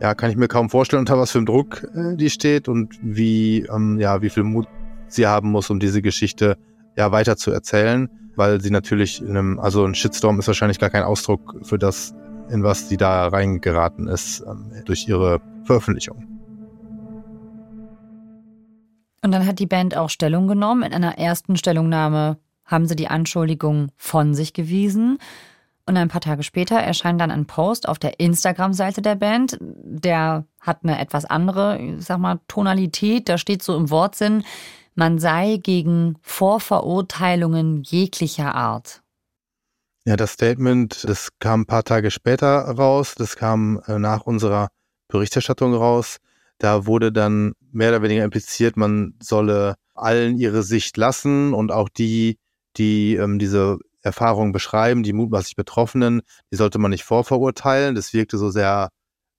ja, 0.00 0.14
kann 0.14 0.30
ich 0.30 0.36
mir 0.36 0.48
kaum 0.48 0.70
vorstellen, 0.70 1.00
unter 1.00 1.16
was 1.16 1.30
für 1.30 1.38
einem 1.38 1.46
Druck 1.46 1.86
äh, 1.94 2.16
die 2.16 2.30
steht 2.30 2.68
und 2.68 2.98
wie, 3.00 3.60
ähm, 3.72 4.00
ja, 4.00 4.22
wie 4.22 4.28
viel 4.28 4.42
Mut 4.42 4.66
sie 5.06 5.26
haben 5.26 5.50
muss, 5.50 5.70
um 5.70 5.78
diese 5.78 6.02
Geschichte 6.02 6.58
ja 6.96 7.12
weiter 7.12 7.36
zu 7.36 7.52
erzählen, 7.52 8.10
weil 8.34 8.60
sie 8.60 8.70
natürlich 8.70 9.20
in 9.20 9.30
einem, 9.30 9.60
also 9.60 9.84
ein 9.84 9.94
Shitstorm 9.94 10.40
ist 10.40 10.48
wahrscheinlich 10.48 10.80
gar 10.80 10.90
kein 10.90 11.04
Ausdruck 11.04 11.54
für 11.62 11.78
das, 11.78 12.12
in 12.50 12.64
was 12.64 12.88
sie 12.88 12.96
da 12.96 13.28
reingeraten 13.28 14.08
ist 14.08 14.42
ähm, 14.48 14.72
durch 14.84 15.06
ihre 15.06 15.40
Veröffentlichung. 15.64 16.33
Und 19.24 19.32
dann 19.32 19.46
hat 19.46 19.58
die 19.58 19.66
Band 19.66 19.96
auch 19.96 20.10
Stellung 20.10 20.46
genommen. 20.48 20.82
In 20.82 20.92
einer 20.92 21.16
ersten 21.16 21.56
Stellungnahme 21.56 22.36
haben 22.66 22.86
sie 22.86 22.94
die 22.94 23.08
Anschuldigung 23.08 23.90
von 23.96 24.34
sich 24.34 24.52
gewiesen. 24.52 25.18
Und 25.86 25.96
ein 25.96 26.08
paar 26.08 26.20
Tage 26.20 26.42
später 26.42 26.76
erscheint 26.76 27.22
dann 27.22 27.30
ein 27.30 27.46
Post 27.46 27.88
auf 27.88 27.98
der 27.98 28.20
Instagram-Seite 28.20 29.00
der 29.00 29.14
Band. 29.14 29.56
Der 29.60 30.44
hat 30.60 30.80
eine 30.82 30.98
etwas 31.00 31.24
andere, 31.24 31.78
ich 31.78 32.04
sag 32.04 32.18
mal, 32.18 32.40
Tonalität. 32.48 33.30
Da 33.30 33.38
steht 33.38 33.62
so 33.62 33.74
im 33.74 33.88
Wortsinn, 33.88 34.44
man 34.94 35.18
sei 35.18 35.58
gegen 35.62 36.18
Vorverurteilungen 36.20 37.82
jeglicher 37.82 38.54
Art. 38.54 39.02
Ja, 40.04 40.16
das 40.16 40.32
Statement, 40.32 41.02
das 41.08 41.30
kam 41.38 41.62
ein 41.62 41.66
paar 41.66 41.84
Tage 41.84 42.10
später 42.10 42.58
raus. 42.60 43.14
Das 43.16 43.36
kam 43.36 43.80
äh, 43.86 43.98
nach 43.98 44.26
unserer 44.26 44.68
Berichterstattung 45.08 45.72
raus. 45.72 46.18
Da 46.58 46.86
wurde 46.86 47.12
dann 47.12 47.54
mehr 47.72 47.90
oder 47.90 48.02
weniger 48.02 48.24
impliziert, 48.24 48.76
man 48.76 49.14
solle 49.22 49.74
allen 49.94 50.38
ihre 50.38 50.62
Sicht 50.62 50.96
lassen 50.96 51.54
und 51.54 51.72
auch 51.72 51.88
die, 51.88 52.38
die 52.76 53.16
ähm, 53.16 53.38
diese 53.38 53.78
Erfahrung 54.02 54.52
beschreiben, 54.52 55.02
die 55.02 55.12
mutmaßlich 55.12 55.56
Betroffenen, 55.56 56.22
die 56.52 56.56
sollte 56.56 56.78
man 56.78 56.90
nicht 56.90 57.04
vorverurteilen. 57.04 57.94
Das 57.94 58.12
wirkte 58.12 58.38
so 58.38 58.50
sehr 58.50 58.90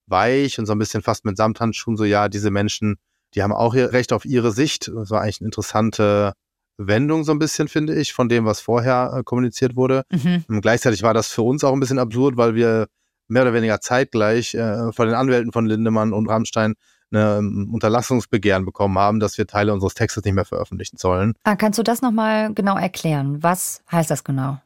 weich 0.08 0.60
und 0.60 0.66
so 0.66 0.74
ein 0.74 0.80
bisschen 0.80 1.02
fast 1.02 1.26
mit 1.26 1.38
Samthandschuhen, 1.38 1.98
so 1.98 2.04
ja, 2.04 2.30
diese 2.30 2.52
Menschen, 2.52 2.98
die 3.34 3.44
haben 3.44 3.54
auch 3.54 3.76
ihr 3.76 3.92
Recht 3.92 4.14
auf 4.14 4.26
ihre 4.26 4.52
Sicht. 4.52 4.88
Das 4.88 5.10
war 5.12 5.22
eigentlich 5.22 5.42
eine 5.42 5.48
interessante 5.48 6.34
Wendung 6.78 7.24
so 7.24 7.32
ein 7.32 7.40
bisschen, 7.40 7.68
finde 7.68 7.96
ich, 7.96 8.14
von 8.14 8.28
dem, 8.28 8.46
was 8.46 8.60
vorher 8.60 9.14
äh, 9.16 9.24
kommuniziert 9.24 9.76
wurde. 9.76 10.04
Mhm. 10.12 10.62
Gleichzeitig 10.62 11.04
war 11.04 11.14
das 11.14 11.30
für 11.30 11.42
uns 11.42 11.64
auch 11.64 11.74
ein 11.74 11.80
bisschen 11.80 12.00
absurd, 12.00 12.38
weil 12.38 12.56
wir 12.56 12.88
mehr 13.28 13.44
oder 13.44 13.54
weniger 13.54 13.80
zeitgleich 13.80 14.54
äh, 14.56 14.92
von 14.92 15.08
den 15.08 15.16
Anwälten 15.16 15.52
von 15.52 15.66
Lindemann 15.66 16.14
und 16.14 16.28
Rammstein 16.28 16.76
eine 17.16 17.40
um, 17.40 17.74
Unterlassungsbegehren 17.74 18.66
bekommen 18.66 18.98
haben, 18.98 19.20
dass 19.20 19.38
wir 19.38 19.48
Teile 19.48 19.74
unseres 19.74 19.94
Textes 19.94 20.24
nicht 20.24 20.34
mehr 20.34 20.46
veröffentlichen 20.46 20.98
sollen. 20.98 21.34
Ah, 21.44 21.56
kannst 21.56 21.80
du 21.80 21.84
das 21.84 22.02
nochmal 22.02 22.54
genau 22.54 22.78
erklären? 22.78 23.42
Was 23.42 23.82
heißt 23.92 24.12
das 24.12 24.24
genau? 24.24 24.60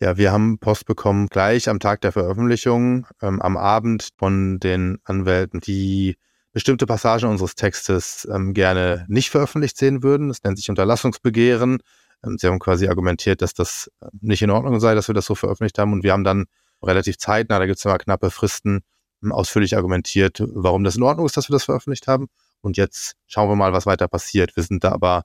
Ja, 0.00 0.16
wir 0.16 0.32
haben 0.32 0.58
Post 0.58 0.86
bekommen 0.86 1.28
gleich 1.28 1.68
am 1.68 1.78
Tag 1.78 2.00
der 2.00 2.10
Veröffentlichung, 2.10 3.06
ähm, 3.22 3.40
am 3.40 3.56
Abend 3.56 4.08
von 4.18 4.58
den 4.58 4.98
Anwälten, 5.04 5.60
die 5.60 6.16
bestimmte 6.52 6.86
Passagen 6.86 7.26
unseres 7.26 7.54
Textes 7.54 8.26
ähm, 8.30 8.52
gerne 8.52 9.06
nicht 9.08 9.30
veröffentlicht 9.30 9.76
sehen 9.78 10.02
würden. 10.02 10.28
Das 10.28 10.42
nennt 10.42 10.58
sich 10.58 10.68
Unterlassungsbegehren. 10.68 11.78
Ähm, 12.24 12.36
sie 12.38 12.46
haben 12.46 12.58
quasi 12.58 12.88
argumentiert, 12.88 13.42
dass 13.42 13.54
das 13.54 13.90
äh, 14.00 14.06
nicht 14.20 14.42
in 14.42 14.50
Ordnung 14.50 14.80
sei, 14.80 14.94
dass 14.94 15.08
wir 15.08 15.14
das 15.14 15.26
so 15.26 15.34
veröffentlicht 15.34 15.78
haben. 15.78 15.92
Und 15.92 16.02
wir 16.02 16.12
haben 16.12 16.24
dann 16.24 16.46
relativ 16.82 17.18
zeitnah, 17.18 17.58
da 17.58 17.66
gibt 17.66 17.78
es 17.78 17.84
immer 17.84 17.98
knappe 17.98 18.30
Fristen, 18.30 18.80
ausführlich 19.30 19.76
argumentiert, 19.76 20.42
warum 20.48 20.82
das 20.82 20.96
in 20.96 21.02
Ordnung 21.02 21.26
ist, 21.26 21.36
dass 21.36 21.48
wir 21.48 21.54
das 21.54 21.64
veröffentlicht 21.64 22.08
haben. 22.08 22.28
Und 22.62 22.76
jetzt 22.76 23.14
schauen 23.26 23.48
wir 23.48 23.56
mal, 23.56 23.72
was 23.72 23.86
weiter 23.86 24.08
passiert. 24.08 24.56
Wir 24.56 24.62
sind 24.62 24.82
da 24.82 24.92
aber 24.92 25.24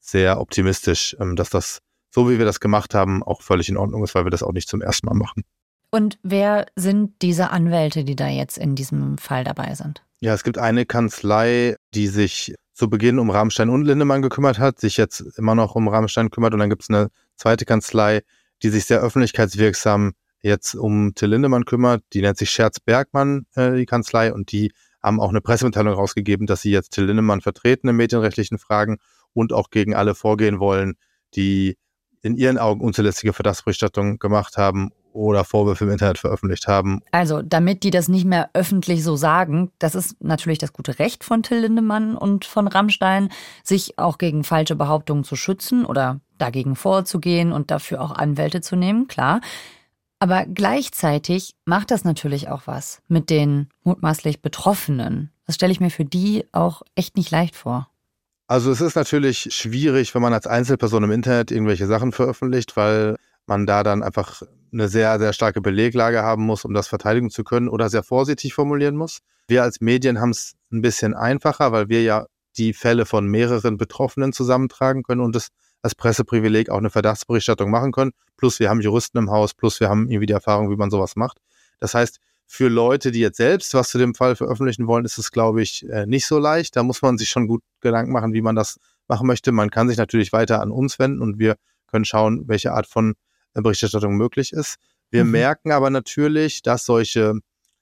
sehr 0.00 0.40
optimistisch, 0.40 1.16
ähm, 1.20 1.36
dass 1.36 1.50
das, 1.50 1.80
so 2.10 2.30
wie 2.30 2.38
wir 2.38 2.44
das 2.44 2.60
gemacht 2.60 2.94
haben, 2.94 3.22
auch 3.22 3.42
völlig 3.42 3.68
in 3.68 3.76
Ordnung 3.76 4.04
ist, 4.04 4.14
weil 4.14 4.24
wir 4.24 4.30
das 4.30 4.42
auch 4.42 4.52
nicht 4.52 4.68
zum 4.68 4.80
ersten 4.80 5.06
Mal 5.06 5.14
machen. 5.14 5.42
Und 5.90 6.18
wer 6.22 6.66
sind 6.74 7.22
diese 7.22 7.50
Anwälte, 7.50 8.04
die 8.04 8.16
da 8.16 8.28
jetzt 8.28 8.58
in 8.58 8.74
diesem 8.74 9.16
Fall 9.18 9.44
dabei 9.44 9.74
sind? 9.74 10.02
Ja, 10.20 10.34
es 10.34 10.42
gibt 10.42 10.58
eine 10.58 10.86
Kanzlei, 10.86 11.76
die 11.94 12.08
sich 12.08 12.54
zu 12.72 12.90
Beginn 12.90 13.18
um 13.18 13.30
Rammstein 13.30 13.70
und 13.70 13.84
Lindemann 13.84 14.22
gekümmert 14.22 14.58
hat, 14.58 14.80
sich 14.80 14.96
jetzt 14.96 15.20
immer 15.38 15.54
noch 15.54 15.76
um 15.76 15.86
Rammstein 15.86 16.30
kümmert. 16.30 16.52
Und 16.52 16.60
dann 16.60 16.70
gibt 16.70 16.82
es 16.82 16.90
eine 16.90 17.08
zweite 17.36 17.64
Kanzlei, 17.64 18.22
die 18.62 18.70
sich 18.70 18.86
sehr 18.86 19.00
öffentlichkeitswirksam 19.00 20.14
jetzt 20.44 20.74
um 20.74 21.14
Till 21.14 21.30
Lindemann 21.30 21.64
kümmert. 21.64 22.02
Die 22.12 22.20
nennt 22.20 22.38
sich 22.38 22.50
Scherz 22.50 22.78
Bergmann, 22.78 23.46
äh, 23.54 23.72
die 23.72 23.86
Kanzlei. 23.86 24.32
Und 24.32 24.52
die 24.52 24.72
haben 25.02 25.20
auch 25.20 25.30
eine 25.30 25.40
Pressemitteilung 25.40 25.94
rausgegeben, 25.94 26.46
dass 26.46 26.62
sie 26.62 26.70
jetzt 26.70 26.90
Till 26.90 27.04
Lindemann 27.04 27.40
vertreten 27.40 27.88
in 27.88 27.96
medienrechtlichen 27.96 28.58
Fragen 28.58 28.98
und 29.32 29.52
auch 29.52 29.70
gegen 29.70 29.94
alle 29.94 30.14
vorgehen 30.14 30.60
wollen, 30.60 30.94
die 31.34 31.76
in 32.22 32.36
ihren 32.36 32.58
Augen 32.58 32.80
unzulässige 32.80 33.32
Verdachtsberichterstattung 33.32 34.18
gemacht 34.18 34.56
haben 34.56 34.90
oder 35.12 35.44
Vorwürfe 35.44 35.84
im 35.84 35.90
Internet 35.90 36.18
veröffentlicht 36.18 36.66
haben. 36.66 37.00
Also, 37.12 37.40
damit 37.40 37.82
die 37.82 37.90
das 37.90 38.08
nicht 38.08 38.24
mehr 38.24 38.50
öffentlich 38.52 39.04
so 39.04 39.16
sagen, 39.16 39.70
das 39.78 39.94
ist 39.94 40.22
natürlich 40.22 40.58
das 40.58 40.72
gute 40.72 40.98
Recht 40.98 41.22
von 41.22 41.42
Till 41.42 41.58
Lindemann 41.58 42.16
und 42.16 42.44
von 42.44 42.66
Rammstein, 42.66 43.28
sich 43.62 43.98
auch 43.98 44.18
gegen 44.18 44.42
falsche 44.42 44.74
Behauptungen 44.74 45.24
zu 45.24 45.36
schützen 45.36 45.84
oder 45.84 46.20
dagegen 46.38 46.76
vorzugehen 46.76 47.52
und 47.52 47.70
dafür 47.70 48.00
auch 48.00 48.10
Anwälte 48.10 48.60
zu 48.60 48.74
nehmen, 48.74 49.06
klar. 49.06 49.40
Aber 50.18 50.46
gleichzeitig 50.46 51.54
macht 51.64 51.90
das 51.90 52.04
natürlich 52.04 52.48
auch 52.48 52.66
was 52.66 53.02
mit 53.08 53.30
den 53.30 53.68
mutmaßlich 53.82 54.40
Betroffenen. 54.40 55.30
Das 55.46 55.56
stelle 55.56 55.72
ich 55.72 55.80
mir 55.80 55.90
für 55.90 56.04
die 56.04 56.46
auch 56.52 56.82
echt 56.94 57.16
nicht 57.16 57.30
leicht 57.30 57.56
vor. 57.56 57.88
Also 58.46 58.70
es 58.70 58.80
ist 58.80 58.94
natürlich 58.94 59.48
schwierig, 59.54 60.14
wenn 60.14 60.22
man 60.22 60.34
als 60.34 60.46
Einzelperson 60.46 61.04
im 61.04 61.10
Internet 61.10 61.50
irgendwelche 61.50 61.86
Sachen 61.86 62.12
veröffentlicht, 62.12 62.76
weil 62.76 63.16
man 63.46 63.66
da 63.66 63.82
dann 63.82 64.02
einfach 64.02 64.42
eine 64.72 64.88
sehr, 64.88 65.18
sehr 65.18 65.32
starke 65.32 65.60
Beleglage 65.60 66.22
haben 66.22 66.44
muss, 66.44 66.64
um 66.64 66.74
das 66.74 66.88
verteidigen 66.88 67.30
zu 67.30 67.44
können 67.44 67.68
oder 67.68 67.88
sehr 67.88 68.02
vorsichtig 68.02 68.54
formulieren 68.54 68.96
muss. 68.96 69.18
Wir 69.48 69.62
als 69.62 69.80
Medien 69.80 70.20
haben 70.20 70.30
es 70.30 70.54
ein 70.72 70.82
bisschen 70.82 71.14
einfacher, 71.14 71.72
weil 71.72 71.88
wir 71.88 72.02
ja 72.02 72.26
die 72.56 72.72
Fälle 72.72 73.06
von 73.06 73.26
mehreren 73.26 73.76
Betroffenen 73.76 74.32
zusammentragen 74.32 75.02
können 75.02 75.20
und 75.20 75.36
es 75.36 75.48
als 75.84 75.94
Presseprivileg 75.94 76.70
auch 76.70 76.78
eine 76.78 76.88
Verdachtsberichterstattung 76.88 77.70
machen 77.70 77.92
können. 77.92 78.12
Plus 78.38 78.58
wir 78.58 78.70
haben 78.70 78.80
Juristen 78.80 79.18
im 79.18 79.30
Haus, 79.30 79.52
plus 79.52 79.80
wir 79.80 79.90
haben 79.90 80.08
irgendwie 80.08 80.24
die 80.24 80.32
Erfahrung, 80.32 80.70
wie 80.70 80.76
man 80.76 80.90
sowas 80.90 81.14
macht. 81.14 81.38
Das 81.78 81.92
heißt, 81.92 82.20
für 82.46 82.68
Leute, 82.68 83.12
die 83.12 83.20
jetzt 83.20 83.36
selbst 83.36 83.74
was 83.74 83.90
zu 83.90 83.98
dem 83.98 84.14
Fall 84.14 84.34
veröffentlichen 84.34 84.86
wollen, 84.86 85.04
ist 85.04 85.18
es, 85.18 85.30
glaube 85.30 85.60
ich, 85.60 85.86
äh, 85.90 86.06
nicht 86.06 86.26
so 86.26 86.38
leicht. 86.38 86.76
Da 86.76 86.82
muss 86.82 87.02
man 87.02 87.18
sich 87.18 87.28
schon 87.28 87.46
gut 87.46 87.62
Gedanken 87.80 88.12
machen, 88.12 88.32
wie 88.32 88.40
man 88.40 88.56
das 88.56 88.78
machen 89.08 89.26
möchte. 89.26 89.52
Man 89.52 89.70
kann 89.70 89.88
sich 89.88 89.98
natürlich 89.98 90.32
weiter 90.32 90.62
an 90.62 90.70
uns 90.70 90.98
wenden 90.98 91.20
und 91.20 91.38
wir 91.38 91.56
können 91.86 92.06
schauen, 92.06 92.48
welche 92.48 92.72
Art 92.72 92.86
von 92.86 93.14
äh, 93.52 93.60
Berichterstattung 93.60 94.16
möglich 94.16 94.54
ist. 94.54 94.76
Wir 95.10 95.24
mhm. 95.24 95.32
merken 95.32 95.70
aber 95.70 95.90
natürlich, 95.90 96.62
dass 96.62 96.86
solche 96.86 97.34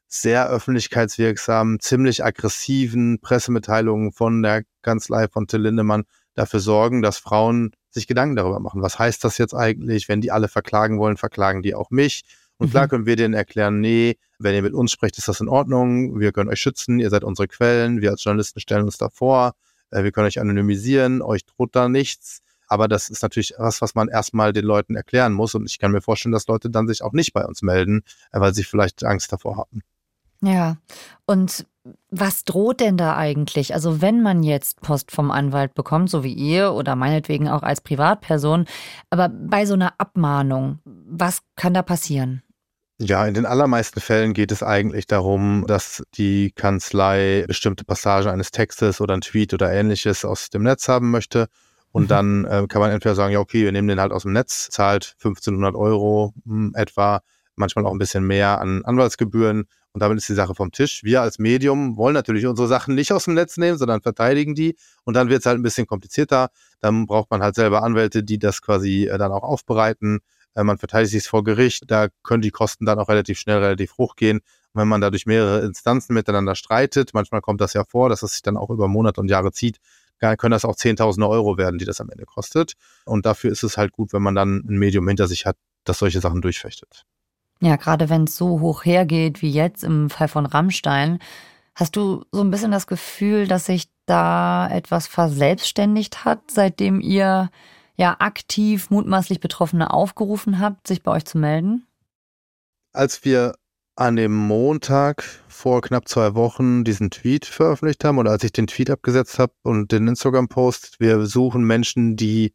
sehr 0.08 0.48
öffentlichkeitswirksamen, 0.48 1.78
ziemlich 1.78 2.24
aggressiven 2.24 3.20
Pressemitteilungen 3.20 4.10
von 4.10 4.42
der 4.42 4.64
Kanzlei 4.82 5.28
von 5.28 5.46
Till 5.46 5.60
Lindemann 5.60 6.02
dafür 6.34 6.58
sorgen, 6.58 7.00
dass 7.00 7.18
Frauen 7.18 7.70
sich 7.92 8.06
Gedanken 8.06 8.36
darüber 8.36 8.60
machen. 8.60 8.82
Was 8.82 8.98
heißt 8.98 9.22
das 9.24 9.38
jetzt 9.38 9.54
eigentlich? 9.54 10.08
Wenn 10.08 10.20
die 10.20 10.30
alle 10.30 10.48
verklagen 10.48 10.98
wollen, 10.98 11.16
verklagen 11.16 11.62
die 11.62 11.74
auch 11.74 11.90
mich. 11.90 12.24
Und 12.58 12.70
klar 12.70 12.84
mhm. 12.84 12.90
können 12.90 13.06
wir 13.06 13.16
denen 13.16 13.34
erklären, 13.34 13.80
nee, 13.80 14.16
wenn 14.38 14.54
ihr 14.54 14.62
mit 14.62 14.74
uns 14.74 14.92
sprecht, 14.92 15.18
ist 15.18 15.28
das 15.28 15.40
in 15.40 15.48
Ordnung. 15.48 16.20
Wir 16.20 16.32
können 16.32 16.50
euch 16.50 16.60
schützen. 16.60 16.98
Ihr 16.98 17.10
seid 17.10 17.24
unsere 17.24 17.48
Quellen. 17.48 18.00
Wir 18.00 18.10
als 18.10 18.24
Journalisten 18.24 18.60
stellen 18.60 18.84
uns 18.84 18.98
davor. 18.98 19.54
Äh, 19.90 20.04
wir 20.04 20.12
können 20.12 20.26
euch 20.26 20.40
anonymisieren. 20.40 21.22
Euch 21.22 21.44
droht 21.44 21.74
da 21.74 21.88
nichts. 21.88 22.40
Aber 22.68 22.88
das 22.88 23.10
ist 23.10 23.22
natürlich 23.22 23.54
was, 23.58 23.82
was 23.82 23.94
man 23.94 24.08
erstmal 24.08 24.52
den 24.52 24.64
Leuten 24.64 24.94
erklären 24.94 25.32
muss. 25.32 25.54
Und 25.54 25.68
ich 25.68 25.78
kann 25.78 25.92
mir 25.92 26.00
vorstellen, 26.00 26.32
dass 26.32 26.46
Leute 26.46 26.70
dann 26.70 26.88
sich 26.88 27.02
auch 27.02 27.12
nicht 27.12 27.32
bei 27.32 27.44
uns 27.44 27.62
melden, 27.62 28.02
äh, 28.30 28.40
weil 28.40 28.54
sie 28.54 28.64
vielleicht 28.64 29.04
Angst 29.04 29.32
davor 29.32 29.56
haben. 29.56 29.82
Ja, 30.40 30.76
und 31.24 31.66
was 32.10 32.44
droht 32.44 32.80
denn 32.80 32.96
da 32.96 33.16
eigentlich? 33.16 33.74
Also 33.74 34.00
wenn 34.00 34.22
man 34.22 34.42
jetzt 34.42 34.80
Post 34.80 35.10
vom 35.10 35.30
Anwalt 35.30 35.74
bekommt, 35.74 36.10
so 36.10 36.22
wie 36.22 36.32
ihr 36.32 36.72
oder 36.72 36.94
meinetwegen 36.94 37.48
auch 37.48 37.62
als 37.62 37.80
Privatperson, 37.80 38.66
aber 39.10 39.28
bei 39.28 39.66
so 39.66 39.74
einer 39.74 39.94
Abmahnung, 39.98 40.78
was 40.84 41.40
kann 41.56 41.74
da 41.74 41.82
passieren? 41.82 42.42
Ja, 42.98 43.26
in 43.26 43.34
den 43.34 43.46
allermeisten 43.46 44.00
Fällen 44.00 44.32
geht 44.32 44.52
es 44.52 44.62
eigentlich 44.62 45.08
darum, 45.08 45.64
dass 45.66 46.04
die 46.14 46.52
Kanzlei 46.52 47.44
bestimmte 47.48 47.84
Passagen 47.84 48.28
eines 48.28 48.52
Textes 48.52 49.00
oder 49.00 49.14
ein 49.14 49.22
Tweet 49.22 49.52
oder 49.54 49.72
ähnliches 49.72 50.24
aus 50.24 50.50
dem 50.50 50.62
Netz 50.62 50.86
haben 50.86 51.10
möchte. 51.10 51.48
Und 51.90 52.04
mhm. 52.04 52.08
dann 52.08 52.44
äh, 52.44 52.66
kann 52.68 52.80
man 52.80 52.92
entweder 52.92 53.16
sagen, 53.16 53.32
ja, 53.32 53.40
okay, 53.40 53.64
wir 53.64 53.72
nehmen 53.72 53.88
den 53.88 54.00
halt 54.00 54.12
aus 54.12 54.22
dem 54.22 54.32
Netz, 54.32 54.68
zahlt 54.70 55.16
1500 55.18 55.74
Euro 55.74 56.32
mh, 56.44 56.54
hm, 56.54 56.72
etwa, 56.76 57.22
manchmal 57.56 57.86
auch 57.86 57.92
ein 57.92 57.98
bisschen 57.98 58.26
mehr 58.26 58.60
an 58.60 58.84
Anwaltsgebühren 58.84 59.66
und 59.92 60.00
damit 60.00 60.18
ist 60.18 60.28
die 60.28 60.34
Sache 60.34 60.54
vom 60.54 60.72
Tisch. 60.72 61.04
Wir 61.04 61.20
als 61.20 61.38
Medium 61.38 61.96
wollen 61.96 62.14
natürlich 62.14 62.46
unsere 62.46 62.66
Sachen 62.66 62.94
nicht 62.94 63.12
aus 63.12 63.24
dem 63.24 63.34
Netz 63.34 63.58
nehmen, 63.58 63.76
sondern 63.76 64.00
verteidigen 64.00 64.54
die. 64.54 64.76
Und 65.04 65.14
dann 65.14 65.28
wird 65.28 65.40
es 65.40 65.46
halt 65.46 65.58
ein 65.58 65.62
bisschen 65.62 65.86
komplizierter. 65.86 66.48
Dann 66.80 67.06
braucht 67.06 67.30
man 67.30 67.42
halt 67.42 67.54
selber 67.54 67.82
Anwälte, 67.82 68.22
die 68.24 68.38
das 68.38 68.62
quasi 68.62 69.06
äh, 69.06 69.18
dann 69.18 69.32
auch 69.32 69.42
aufbereiten. 69.42 70.20
Äh, 70.54 70.64
man 70.64 70.78
verteidigt 70.78 71.12
sich 71.12 71.28
vor 71.28 71.44
Gericht. 71.44 71.84
Da 71.88 72.08
können 72.22 72.40
die 72.40 72.50
Kosten 72.50 72.86
dann 72.86 72.98
auch 72.98 73.08
relativ 73.08 73.38
schnell, 73.38 73.58
relativ 73.58 73.98
hoch 73.98 74.16
gehen. 74.16 74.38
Und 74.38 74.80
wenn 74.80 74.88
man 74.88 75.02
da 75.02 75.10
durch 75.10 75.26
mehrere 75.26 75.60
Instanzen 75.60 76.14
miteinander 76.14 76.54
streitet, 76.54 77.12
manchmal 77.12 77.42
kommt 77.42 77.60
das 77.60 77.74
ja 77.74 77.84
vor, 77.84 78.08
dass 78.08 78.22
es 78.22 78.32
sich 78.32 78.42
dann 78.42 78.56
auch 78.56 78.70
über 78.70 78.88
Monate 78.88 79.20
und 79.20 79.28
Jahre 79.28 79.52
zieht, 79.52 79.76
können 80.38 80.52
das 80.52 80.64
auch 80.64 80.76
Zehntausende 80.76 81.28
Euro 81.28 81.58
werden, 81.58 81.78
die 81.78 81.84
das 81.84 82.00
am 82.00 82.08
Ende 82.08 82.24
kostet. 82.24 82.74
Und 83.04 83.26
dafür 83.26 83.50
ist 83.50 83.64
es 83.64 83.76
halt 83.76 83.92
gut, 83.92 84.12
wenn 84.12 84.22
man 84.22 84.36
dann 84.36 84.58
ein 84.58 84.78
Medium 84.78 85.08
hinter 85.08 85.26
sich 85.26 85.46
hat, 85.46 85.56
das 85.84 85.98
solche 85.98 86.20
Sachen 86.20 86.40
durchfechtet. 86.40 87.04
Ja, 87.62 87.76
gerade 87.76 88.10
wenn 88.10 88.24
es 88.24 88.36
so 88.36 88.58
hoch 88.58 88.84
hergeht 88.84 89.40
wie 89.40 89.50
jetzt 89.50 89.84
im 89.84 90.10
Fall 90.10 90.26
von 90.26 90.46
Rammstein, 90.46 91.20
hast 91.76 91.94
du 91.94 92.24
so 92.32 92.40
ein 92.40 92.50
bisschen 92.50 92.72
das 92.72 92.88
Gefühl, 92.88 93.46
dass 93.46 93.66
sich 93.66 93.88
da 94.04 94.68
etwas 94.68 95.06
verselbstständigt 95.06 96.24
hat, 96.24 96.50
seitdem 96.50 97.00
ihr 97.00 97.50
ja 97.94 98.16
aktiv 98.18 98.90
mutmaßlich 98.90 99.38
Betroffene 99.38 99.92
aufgerufen 99.92 100.58
habt, 100.58 100.88
sich 100.88 101.04
bei 101.04 101.12
euch 101.12 101.24
zu 101.24 101.38
melden? 101.38 101.86
Als 102.92 103.24
wir 103.24 103.54
an 103.94 104.16
dem 104.16 104.34
Montag 104.34 105.22
vor 105.46 105.82
knapp 105.82 106.08
zwei 106.08 106.34
Wochen 106.34 106.82
diesen 106.82 107.12
Tweet 107.12 107.46
veröffentlicht 107.46 108.02
haben 108.04 108.18
oder 108.18 108.32
als 108.32 108.42
ich 108.42 108.50
den 108.50 108.66
Tweet 108.66 108.90
abgesetzt 108.90 109.38
habe 109.38 109.52
und 109.62 109.92
den 109.92 110.08
Instagram-Post, 110.08 110.98
wir 110.98 111.26
suchen 111.26 111.62
Menschen, 111.62 112.16
die 112.16 112.54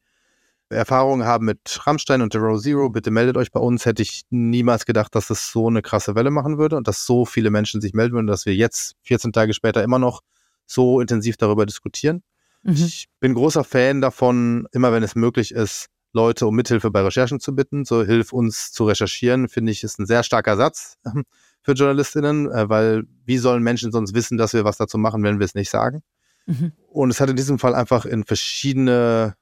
Erfahrungen 0.70 1.26
haben 1.26 1.46
mit 1.46 1.80
Rammstein 1.86 2.22
und 2.22 2.34
Zero 2.34 2.58
Zero, 2.60 2.90
bitte 2.90 3.12
meldet 3.12 3.38
euch 3.38 3.52
bei 3.52 3.60
uns. 3.60 3.86
Hätte 3.86 4.02
ich 4.02 4.24
niemals 4.30 4.86
gedacht, 4.86 5.16
dass 5.16 5.30
es 5.30 5.52
so 5.52 5.68
eine 5.68 5.82
krasse 5.82 6.16
Welle 6.16 6.30
machen 6.30 6.58
würde 6.58 6.76
und 6.76 6.88
dass 6.88 7.06
so 7.06 7.26
viele 7.26 7.52
Menschen 7.52 7.80
sich 7.80 7.94
melden 7.94 8.16
würden, 8.16 8.28
dass 8.28 8.46
wir 8.46 8.56
jetzt, 8.56 8.96
14 9.04 9.32
Tage 9.32 9.54
später, 9.54 9.84
immer 9.84 10.00
noch 10.00 10.22
so 10.66 11.00
intensiv 11.00 11.38
darüber 11.38 11.66
diskutieren. 11.66 12.22
Mhm. 12.64 12.74
Ich 12.74 13.08
bin 13.20 13.34
großer 13.34 13.64
Fan 13.64 14.02
davon, 14.02 14.68
immer 14.72 14.92
wenn 14.92 15.04
es 15.04 15.16
möglich 15.16 15.54
ist, 15.54 15.88
Leute 16.14 16.48
um 16.48 16.56
Mithilfe 16.56 16.92
bei 16.92 17.02
Recherchen 17.02 17.40
zu 17.40 17.56
bitten. 17.56 17.86
So 17.86 18.04
hilf 18.04 18.34
uns 18.34 18.72
zu 18.72 18.86
recherchieren, 18.86 19.48
finde 19.48 19.72
ich, 19.72 19.84
ist 19.84 20.00
ein 20.00 20.06
sehr 20.06 20.24
starker 20.24 20.58
Satz 20.58 20.98
für 21.62 21.74
JournalistInnen, 21.74 22.52
äh, 22.52 22.70
weil 22.70 23.04
wie 23.26 23.38
sollen 23.38 23.64
Menschen 23.64 23.92
sonst 23.92 24.14
wissen, 24.14 24.38
dass 24.38 24.54
wir 24.54 24.66
was 24.66 24.78
dazu 24.78 24.98
machen, 24.98 25.24
wenn 25.24 25.40
wir 25.40 25.46
es 25.46 25.56
nicht 25.56 25.70
sagen? 25.70 26.04
Mhm. 26.46 26.74
Und 26.90 27.10
es 27.10 27.22
hat 27.22 27.30
in 27.30 27.36
diesem 27.36 27.60
Fall 27.60 27.76
einfach 27.76 28.06
in 28.06 28.24
verschiedene 28.24 29.36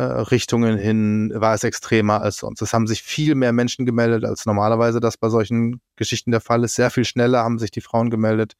Richtungen 0.00 0.78
hin 0.78 1.32
war 1.34 1.54
es 1.54 1.64
extremer 1.64 2.20
als 2.22 2.36
sonst. 2.36 2.62
Es 2.62 2.72
haben 2.72 2.86
sich 2.86 3.02
viel 3.02 3.34
mehr 3.34 3.52
Menschen 3.52 3.86
gemeldet, 3.86 4.24
als 4.24 4.46
normalerweise 4.46 5.00
das 5.00 5.16
bei 5.16 5.28
solchen 5.28 5.80
Geschichten 5.96 6.30
der 6.30 6.40
Fall 6.40 6.64
ist. 6.64 6.74
Sehr 6.74 6.90
viel 6.90 7.04
schneller 7.04 7.42
haben 7.42 7.58
sich 7.58 7.70
die 7.70 7.80
Frauen 7.80 8.10
gemeldet. 8.10 8.54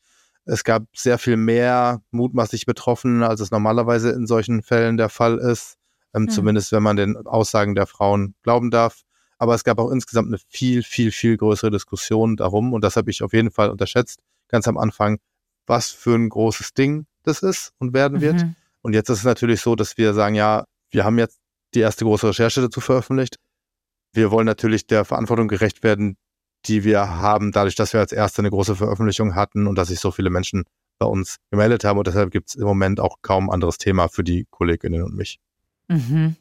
Es 0.44 0.64
gab 0.64 0.85
sehr 0.94 1.18
viel 1.18 1.37
mehr 1.37 2.01
mutmaßlich 2.11 2.64
Betroffene, 2.64 3.29
als 3.29 3.40
es 3.40 3.51
normalerweise 3.51 4.11
in 4.11 4.27
solchen 4.27 4.62
Fällen 4.62 4.96
der 4.96 5.11
Fall 5.11 5.38
ist. 5.38 5.77
Ähm, 6.14 6.22
mhm. 6.22 6.31
Zumindest 6.31 6.72
wenn 6.72 6.83
man 6.83 6.96
den 6.96 7.16
Aussagen 7.27 7.74
der 7.74 7.87
Frauen 7.87 8.35
glauben 8.42 8.70
darf. 8.70 9.03
Aber 9.38 9.55
es 9.55 9.62
gab 9.62 9.79
auch 9.79 9.90
insgesamt 9.90 10.29
eine 10.29 10.38
viel, 10.48 10.83
viel, 10.83 11.12
viel 11.12 11.37
größere 11.37 11.70
Diskussion 11.70 12.37
darum. 12.37 12.72
Und 12.72 12.83
das 12.83 12.96
habe 12.96 13.11
ich 13.11 13.22
auf 13.22 13.33
jeden 13.33 13.51
Fall 13.51 13.70
unterschätzt, 13.70 14.20
ganz 14.48 14.66
am 14.66 14.79
Anfang, 14.79 15.18
was 15.66 15.90
für 15.90 16.14
ein 16.14 16.29
großes 16.31 16.74
Ding 16.74 17.07
das 17.22 17.42
ist 17.42 17.72
und 17.79 17.92
werden 17.92 18.20
wird. 18.20 18.42
Mhm. 18.42 18.57
Und 18.83 18.94
jetzt 18.94 19.11
ist 19.11 19.18
es 19.18 19.24
natürlich 19.24 19.61
so, 19.61 19.77
dass 19.77 19.98
wir 19.98 20.14
sagen, 20.14 20.35
ja, 20.35 20.64
wir 20.90 21.05
haben 21.05 21.18
jetzt 21.18 21.38
die 21.74 21.81
erste 21.81 22.05
große 22.05 22.29
Recherche 22.29 22.61
dazu 22.61 22.81
veröffentlicht. 22.81 23.37
Wir 24.12 24.31
wollen 24.31 24.46
natürlich 24.46 24.87
der 24.87 25.05
Verantwortung 25.05 25.48
gerecht 25.48 25.83
werden, 25.83 26.16
die 26.66 26.85
wir 26.85 27.16
haben, 27.20 27.53
dadurch, 27.53 27.74
dass 27.74 27.92
wir 27.92 28.01
als 28.01 28.12
erste 28.12 28.42
eine 28.42 28.51
große 28.51 28.77
Veröffentlichung 28.77 29.35
hatten 29.35 29.66
und 29.66 29.77
dass 29.77 29.88
sich 29.88 30.01
so 30.01 30.11
viele 30.11 30.31
Menschen 30.31 30.64
bei 30.98 31.07
uns 31.07 31.37
gemeldet 31.51 31.85
haben. 31.85 31.98
Und 31.98 32.07
deshalb 32.07 32.31
gibt 32.31 32.48
es 32.48 32.55
im 32.55 32.64
Moment 32.64 33.01
auch 33.01 33.16
kaum 33.22 33.51
anderes 33.51 33.79
Thema 33.79 34.09
für 34.09 34.24
die 34.24 34.46
Kolleginnen 34.51 35.03
und 35.03 35.14
mich. 35.14 35.38
Mhm. 35.88 36.37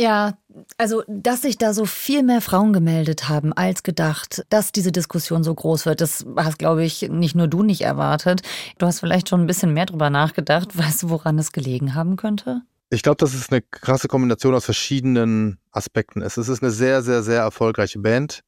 Ja, 0.00 0.38
also, 0.76 1.02
dass 1.08 1.42
sich 1.42 1.58
da 1.58 1.74
so 1.74 1.84
viel 1.84 2.22
mehr 2.22 2.40
Frauen 2.40 2.72
gemeldet 2.72 3.28
haben 3.28 3.52
als 3.52 3.82
gedacht, 3.82 4.44
dass 4.48 4.70
diese 4.70 4.92
Diskussion 4.92 5.42
so 5.42 5.52
groß 5.52 5.86
wird, 5.86 6.00
das 6.00 6.24
hast, 6.36 6.58
glaube 6.58 6.84
ich, 6.84 7.08
nicht 7.10 7.34
nur 7.34 7.48
du 7.48 7.64
nicht 7.64 7.80
erwartet. 7.80 8.42
Du 8.78 8.86
hast 8.86 9.00
vielleicht 9.00 9.28
schon 9.28 9.40
ein 9.40 9.48
bisschen 9.48 9.74
mehr 9.74 9.86
drüber 9.86 10.08
nachgedacht. 10.08 10.78
Weißt 10.78 11.02
du, 11.02 11.10
woran 11.10 11.36
es 11.38 11.50
gelegen 11.50 11.94
haben 11.96 12.14
könnte? 12.14 12.62
Ich 12.90 13.02
glaube, 13.02 13.16
das 13.18 13.34
ist 13.34 13.52
eine 13.52 13.60
krasse 13.62 14.08
Kombination 14.08 14.54
aus 14.54 14.64
verschiedenen 14.64 15.58
Aspekten. 15.72 16.22
Es 16.22 16.38
ist 16.38 16.62
eine 16.62 16.70
sehr, 16.70 17.02
sehr, 17.02 17.22
sehr 17.22 17.40
erfolgreiche 17.42 17.98
Band. 17.98 18.42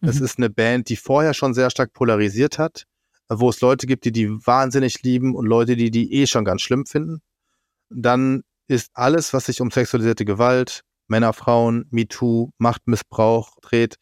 Mhm. 0.00 0.08
Es 0.08 0.20
ist 0.20 0.38
eine 0.38 0.48
Band, 0.48 0.88
die 0.88 0.96
vorher 0.96 1.34
schon 1.34 1.52
sehr 1.52 1.70
stark 1.70 1.92
polarisiert 1.92 2.58
hat, 2.58 2.84
wo 3.28 3.50
es 3.50 3.60
Leute 3.60 3.86
gibt, 3.86 4.04
die 4.04 4.12
die 4.12 4.30
wahnsinnig 4.30 5.02
lieben 5.02 5.34
und 5.34 5.46
Leute, 5.46 5.76
die 5.76 5.90
die 5.90 6.12
eh 6.14 6.26
schon 6.26 6.44
ganz 6.44 6.62
schlimm 6.62 6.86
finden. 6.86 7.20
Dann 7.90 8.44
ist 8.66 8.90
alles, 8.94 9.34
was 9.34 9.46
sich 9.46 9.60
um 9.60 9.70
sexualisierte 9.70 10.24
Gewalt, 10.24 10.82
Männer, 11.08 11.34
Frauen, 11.34 11.86
MeToo, 11.90 12.50
Machtmissbrauch 12.56 13.58
dreht, 13.60 13.96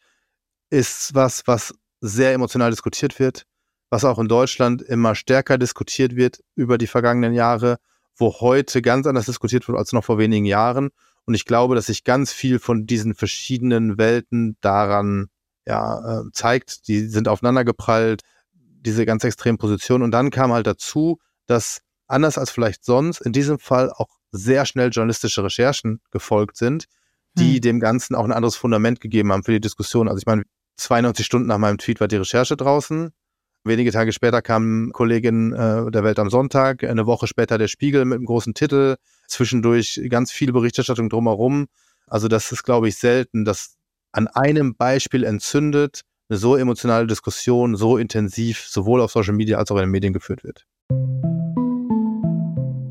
ist 0.69 1.13
was, 1.13 1.43
was 1.45 1.73
sehr 1.99 2.33
emotional 2.33 2.69
diskutiert 2.69 3.19
wird, 3.19 3.45
was 3.89 4.05
auch 4.05 4.17
in 4.19 4.29
Deutschland 4.29 4.81
immer 4.81 5.15
stärker 5.15 5.57
diskutiert 5.57 6.15
wird 6.15 6.39
über 6.55 6.77
die 6.77 6.87
vergangenen 6.87 7.33
Jahre 7.33 7.77
wo 8.21 8.39
heute 8.39 8.81
ganz 8.81 9.07
anders 9.07 9.25
diskutiert 9.25 9.67
wird 9.67 9.77
als 9.77 9.91
noch 9.91 10.05
vor 10.05 10.17
wenigen 10.17 10.45
Jahren. 10.45 10.91
Und 11.25 11.33
ich 11.33 11.45
glaube, 11.45 11.75
dass 11.75 11.87
sich 11.87 12.03
ganz 12.03 12.31
viel 12.31 12.59
von 12.59 12.85
diesen 12.85 13.15
verschiedenen 13.15 13.97
Welten 13.97 14.57
daran 14.61 15.27
ja, 15.65 16.21
äh, 16.21 16.31
zeigt. 16.31 16.87
Die 16.87 17.07
sind 17.07 17.27
aufeinander 17.27 17.65
geprallt, 17.65 18.21
diese 18.53 19.05
ganz 19.05 19.23
extremen 19.23 19.57
Positionen. 19.57 20.03
Und 20.03 20.11
dann 20.11 20.29
kam 20.29 20.53
halt 20.53 20.67
dazu, 20.67 21.19
dass 21.45 21.81
anders 22.07 22.37
als 22.37 22.51
vielleicht 22.51 22.85
sonst 22.85 23.21
in 23.21 23.33
diesem 23.33 23.59
Fall 23.59 23.91
auch 23.91 24.09
sehr 24.31 24.65
schnell 24.65 24.89
journalistische 24.89 25.43
Recherchen 25.43 26.01
gefolgt 26.11 26.57
sind, 26.57 26.85
die 27.33 27.55
hm. 27.55 27.61
dem 27.61 27.79
Ganzen 27.79 28.15
auch 28.15 28.23
ein 28.23 28.31
anderes 28.31 28.55
Fundament 28.55 29.01
gegeben 29.01 29.31
haben 29.31 29.43
für 29.43 29.51
die 29.51 29.61
Diskussion. 29.61 30.07
Also 30.07 30.19
ich 30.19 30.25
meine, 30.25 30.43
92 30.77 31.25
Stunden 31.25 31.47
nach 31.47 31.57
meinem 31.57 31.77
Tweet 31.77 31.99
war 31.99 32.07
die 32.07 32.17
Recherche 32.17 32.55
draußen. 32.55 33.11
Wenige 33.63 33.91
Tage 33.91 34.11
später 34.11 34.41
kam 34.41 34.89
Kollegin 34.91 35.53
äh, 35.53 35.91
der 35.91 36.03
Welt 36.03 36.17
am 36.17 36.31
Sonntag, 36.31 36.83
eine 36.83 37.05
Woche 37.05 37.27
später 37.27 37.59
der 37.59 37.67
Spiegel 37.67 38.05
mit 38.05 38.15
einem 38.15 38.25
großen 38.25 38.55
Titel, 38.55 38.95
zwischendurch 39.27 40.01
ganz 40.09 40.31
viel 40.31 40.51
Berichterstattung 40.51 41.09
drumherum. 41.09 41.67
Also 42.07 42.27
das 42.27 42.51
ist, 42.51 42.63
glaube 42.63 42.87
ich, 42.87 42.97
selten, 42.97 43.45
dass 43.45 43.75
an 44.13 44.27
einem 44.27 44.75
Beispiel 44.75 45.23
entzündet, 45.23 46.01
eine 46.27 46.39
so 46.39 46.55
emotionale 46.55 47.05
Diskussion 47.05 47.75
so 47.75 47.97
intensiv 47.97 48.65
sowohl 48.67 48.99
auf 48.99 49.11
Social 49.11 49.33
Media 49.33 49.59
als 49.59 49.69
auch 49.69 49.75
in 49.75 49.83
den 49.83 49.91
Medien 49.91 50.13
geführt 50.13 50.43
wird. 50.43 50.65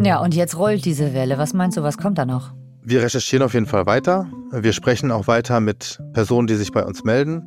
Ja, 0.03 0.21
und 0.21 0.37
jetzt 0.37 0.57
rollt 0.57 0.85
diese 0.85 1.15
Welle. 1.15 1.37
Was 1.37 1.53
meinst 1.53 1.79
du, 1.79 1.83
was 1.83 1.99
kommt 1.99 2.17
da 2.17 2.25
noch? 2.25 2.55
Wir 2.83 3.03
recherchieren 3.03 3.45
auf 3.45 3.55
jeden 3.55 3.67
Fall 3.67 3.87
weiter. 3.87 4.31
Wir 4.53 4.73
sprechen 4.73 5.11
auch 5.11 5.27
weiter 5.27 5.59
mit 5.59 6.01
Personen, 6.13 6.47
die 6.47 6.55
sich 6.55 6.71
bei 6.71 6.85
uns 6.85 7.03
melden. 7.03 7.43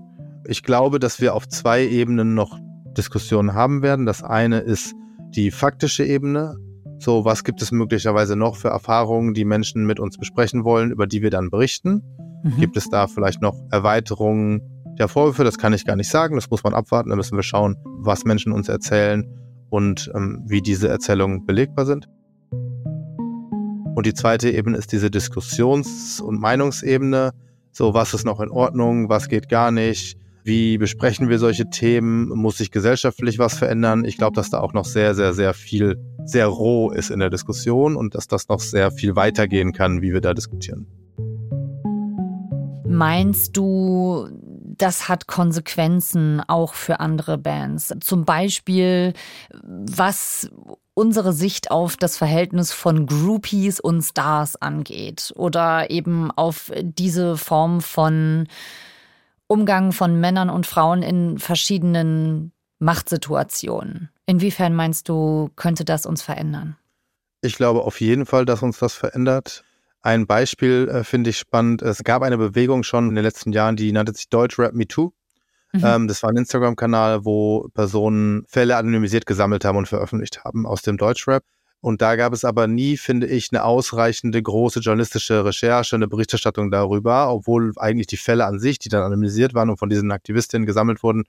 Ich 0.45 0.61
glaube, 0.61 0.99
dass 0.99 1.21
wir 1.21 1.33
auf 1.33 1.47
zwei 1.47 1.87
Ebenen 1.87 2.35
noch 2.35 2.59
Diskussionen 2.93 3.53
haben 3.53 3.81
werden. 3.81 4.05
Das 4.05 4.23
eine 4.23 4.59
ist 4.59 4.93
die 5.35 5.51
faktische 5.51 6.05
Ebene. 6.05 6.57
So, 6.99 7.25
was 7.25 7.43
gibt 7.43 7.61
es 7.61 7.71
möglicherweise 7.71 8.35
noch 8.35 8.55
für 8.55 8.69
Erfahrungen, 8.69 9.33
die 9.33 9.45
Menschen 9.45 9.85
mit 9.85 9.99
uns 9.99 10.17
besprechen 10.17 10.63
wollen, 10.63 10.91
über 10.91 11.07
die 11.07 11.21
wir 11.21 11.29
dann 11.29 11.49
berichten? 11.49 12.01
Mhm. 12.43 12.59
Gibt 12.59 12.77
es 12.77 12.89
da 12.89 13.07
vielleicht 13.07 13.41
noch 13.41 13.55
Erweiterungen 13.71 14.61
der 14.97 15.07
Vorwürfe? 15.07 15.43
Das 15.43 15.57
kann 15.57 15.73
ich 15.73 15.85
gar 15.85 15.95
nicht 15.95 16.09
sagen. 16.09 16.35
Das 16.35 16.49
muss 16.49 16.63
man 16.63 16.73
abwarten. 16.73 17.09
Da 17.09 17.15
müssen 17.15 17.35
wir 17.35 17.43
schauen, 17.43 17.75
was 17.83 18.25
Menschen 18.25 18.53
uns 18.53 18.69
erzählen 18.69 19.27
und 19.69 20.11
ähm, 20.13 20.43
wie 20.45 20.61
diese 20.61 20.87
Erzählungen 20.87 21.45
belegbar 21.45 21.85
sind. 21.85 22.07
Und 23.95 24.05
die 24.05 24.13
zweite 24.13 24.49
Ebene 24.49 24.77
ist 24.77 24.91
diese 24.91 25.11
Diskussions- 25.11 26.19
und 26.19 26.39
Meinungsebene. 26.39 27.31
So, 27.71 27.93
was 27.93 28.13
ist 28.13 28.25
noch 28.25 28.39
in 28.39 28.49
Ordnung, 28.49 29.09
was 29.09 29.29
geht 29.29 29.49
gar 29.49 29.71
nicht? 29.71 30.17
Wie 30.45 30.77
besprechen 30.77 31.29
wir 31.29 31.39
solche 31.39 31.69
Themen? 31.69 32.27
Muss 32.27 32.57
sich 32.57 32.69
gesellschaftlich 32.69 33.39
was 33.39 33.57
verändern? 33.57 34.03
Ich 34.03 34.17
glaube, 34.17 34.35
dass 34.35 34.49
da 34.49 34.59
auch 34.59 34.73
noch 34.73 34.83
sehr, 34.83 35.15
sehr, 35.15 35.33
sehr 35.33 35.53
viel, 35.53 35.97
sehr 36.25 36.47
roh 36.47 36.91
ist 36.91 37.11
in 37.11 37.19
der 37.19 37.29
Diskussion 37.29 37.95
und 37.95 38.13
dass 38.13 38.27
das 38.27 38.49
noch 38.49 38.59
sehr 38.59 38.91
viel 38.91 39.15
weitergehen 39.15 39.71
kann, 39.71 40.01
wie 40.01 40.11
wir 40.11 40.19
da 40.19 40.33
diskutieren. 40.33 40.85
Meinst 42.85 43.55
du, 43.55 44.27
das 44.77 45.07
hat 45.07 45.27
Konsequenzen 45.27 46.41
auch 46.45 46.73
für 46.73 46.99
andere 46.99 47.37
Bands? 47.37 47.93
Zum 48.01 48.25
Beispiel, 48.25 49.13
was 49.63 50.51
unsere 50.93 51.31
Sicht 51.31 51.71
auf 51.71 51.95
das 51.95 52.17
Verhältnis 52.17 52.73
von 52.73 53.05
Groupies 53.05 53.79
und 53.79 54.01
Stars 54.01 54.57
angeht 54.57 55.31
oder 55.37 55.89
eben 55.89 56.31
auf 56.31 56.69
diese 56.81 57.37
Form 57.37 57.79
von 57.79 58.47
Umgang 59.53 59.91
von 59.91 60.19
Männern 60.19 60.49
und 60.49 60.65
Frauen 60.65 61.03
in 61.03 61.37
verschiedenen 61.37 62.53
Machtsituationen. 62.79 64.09
Inwiefern 64.25 64.73
meinst 64.73 65.09
du, 65.09 65.51
könnte 65.55 65.85
das 65.85 66.07
uns 66.07 66.23
verändern? 66.23 66.75
Ich 67.41 67.55
glaube 67.55 67.83
auf 67.83 68.01
jeden 68.01 68.25
Fall, 68.25 68.45
dass 68.45 68.63
uns 68.63 68.79
das 68.79 68.95
verändert. 68.95 69.63
Ein 70.01 70.25
Beispiel 70.25 70.89
äh, 70.89 71.03
finde 71.03 71.29
ich 71.29 71.37
spannend. 71.37 71.83
Es 71.83 72.03
gab 72.03 72.23
eine 72.23 72.39
Bewegung 72.39 72.81
schon 72.81 73.09
in 73.09 73.15
den 73.15 73.23
letzten 73.23 73.51
Jahren, 73.51 73.75
die 73.75 73.91
nannte 73.91 74.13
sich 74.13 74.27
Deutschrap 74.27 74.73
Me 74.73 74.87
Too. 74.87 75.11
Mhm. 75.71 75.81
Ähm, 75.85 76.07
das 76.07 76.23
war 76.23 76.31
ein 76.31 76.37
Instagram-Kanal, 76.37 77.23
wo 77.23 77.69
Personen 77.75 78.45
Fälle 78.47 78.75
anonymisiert 78.75 79.27
gesammelt 79.27 79.65
haben 79.65 79.77
und 79.77 79.87
veröffentlicht 79.87 80.43
haben 80.43 80.65
aus 80.65 80.81
dem 80.81 80.97
Deutschrap. 80.97 81.43
Und 81.83 82.01
da 82.01 82.15
gab 82.15 82.31
es 82.31 82.45
aber 82.45 82.65
nie, 82.65 82.95
finde 82.95 83.27
ich, 83.27 83.49
eine 83.51 83.65
ausreichende 83.65 84.41
große 84.41 84.79
journalistische 84.79 85.43
Recherche, 85.43 85.97
eine 85.97 86.07
Berichterstattung 86.07 86.71
darüber, 86.71 87.29
obwohl 87.29 87.73
eigentlich 87.75 88.07
die 88.07 88.15
Fälle 88.15 88.45
an 88.45 88.57
sich, 88.57 88.79
die 88.79 88.87
dann 88.87 89.01
anonymisiert 89.01 89.53
waren 89.53 89.69
und 89.69 89.75
von 89.75 89.89
diesen 89.89 90.09
Aktivistinnen 90.09 90.65
gesammelt 90.65 91.03
wurden, 91.03 91.25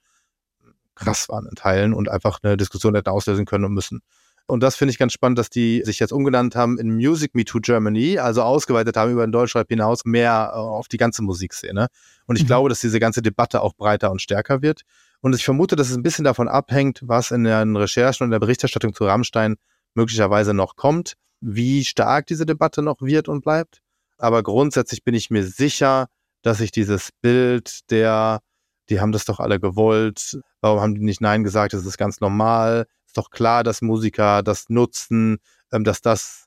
krass 0.95 1.29
waren 1.29 1.49
in 1.49 1.57
Teilen 1.57 1.93
und 1.93 2.09
einfach 2.09 2.39
eine 2.41 2.57
Diskussion 2.57 2.95
hätten 2.95 3.09
auslösen 3.09 3.47
können 3.47 3.65
und 3.65 3.73
müssen. 3.73 4.01
Und 4.47 4.63
das 4.63 4.77
finde 4.77 4.93
ich 4.93 4.99
ganz 4.99 5.13
spannend, 5.13 5.41
dass 5.41 5.51
die 5.51 5.83
sich 5.85 5.99
jetzt 5.99 6.13
umgenannt 6.13 6.55
haben 6.55 6.79
in 6.79 6.95
Music 6.95 7.35
Me 7.35 7.45
Too 7.45 7.59
Germany, 7.59 8.21
also 8.21 8.43
ausgeweitet 8.43 8.97
haben 8.97 9.11
über 9.11 9.27
den 9.27 9.33
Deutschrap 9.33 9.69
hinaus 9.69 10.05
mehr 10.05 10.53
äh, 10.53 10.57
auf 10.57 10.87
die 10.87 10.99
ganze 10.99 11.23
Musikszene. 11.23 11.89
Und 12.27 12.37
ich 12.37 12.45
mhm. 12.45 12.47
glaube, 12.47 12.69
dass 12.69 12.79
diese 12.79 13.01
ganze 13.01 13.23
Debatte 13.23 13.61
auch 13.61 13.75
breiter 13.75 14.13
und 14.13 14.23
stärker 14.23 14.63
wird. 14.63 14.83
Und 15.21 15.35
ich 15.35 15.45
vermute, 15.45 15.75
dass 15.75 15.91
es 15.91 15.97
ein 15.97 16.05
bisschen 16.05 16.25
davon 16.25 16.47
abhängt, 16.47 17.01
was 17.03 17.33
in 17.33 17.43
den 17.43 17.75
Recherchen 17.75 18.23
und 18.23 18.31
der 18.31 18.39
Berichterstattung 18.39 18.95
zu 18.95 19.05
Rammstein 19.05 19.57
möglicherweise 19.95 20.55
noch 20.55 20.77
kommt, 20.77 21.15
wie 21.41 21.85
stark 21.85 22.27
diese 22.27 22.47
Debatte 22.47 22.83
noch 22.83 23.01
wird 23.01 23.29
und 23.29 23.43
bleibt. 23.43 23.81
Aber 24.19 24.43
grundsätzlich 24.43 25.05
bin 25.05 25.15
ich 25.15 25.31
mir 25.31 25.45
sicher, 25.45 26.07
dass 26.43 26.59
sich 26.59 26.71
dieses 26.71 27.11
Bild 27.21 27.91
der, 27.91 28.41
die 28.89 29.01
haben 29.01 29.13
das 29.13 29.25
doch 29.25 29.41
alle 29.41 29.61
gewollt, 29.61 30.39
warum 30.61 30.81
haben 30.81 30.95
die 30.95 31.05
nicht 31.05 31.21
Nein 31.21 31.45
gesagt, 31.45 31.73
das 31.73 31.87
ist 31.87 31.99
ganz 31.99 32.21
normal, 32.21 32.87
ist 33.07 33.17
doch 33.17 33.31
klar, 33.31 33.65
dass 33.65 33.83
Musiker 33.83 34.43
das 34.43 34.69
nutzen, 34.69 35.39
ähm, 35.73 35.85
dass 35.85 36.01
das 36.01 36.47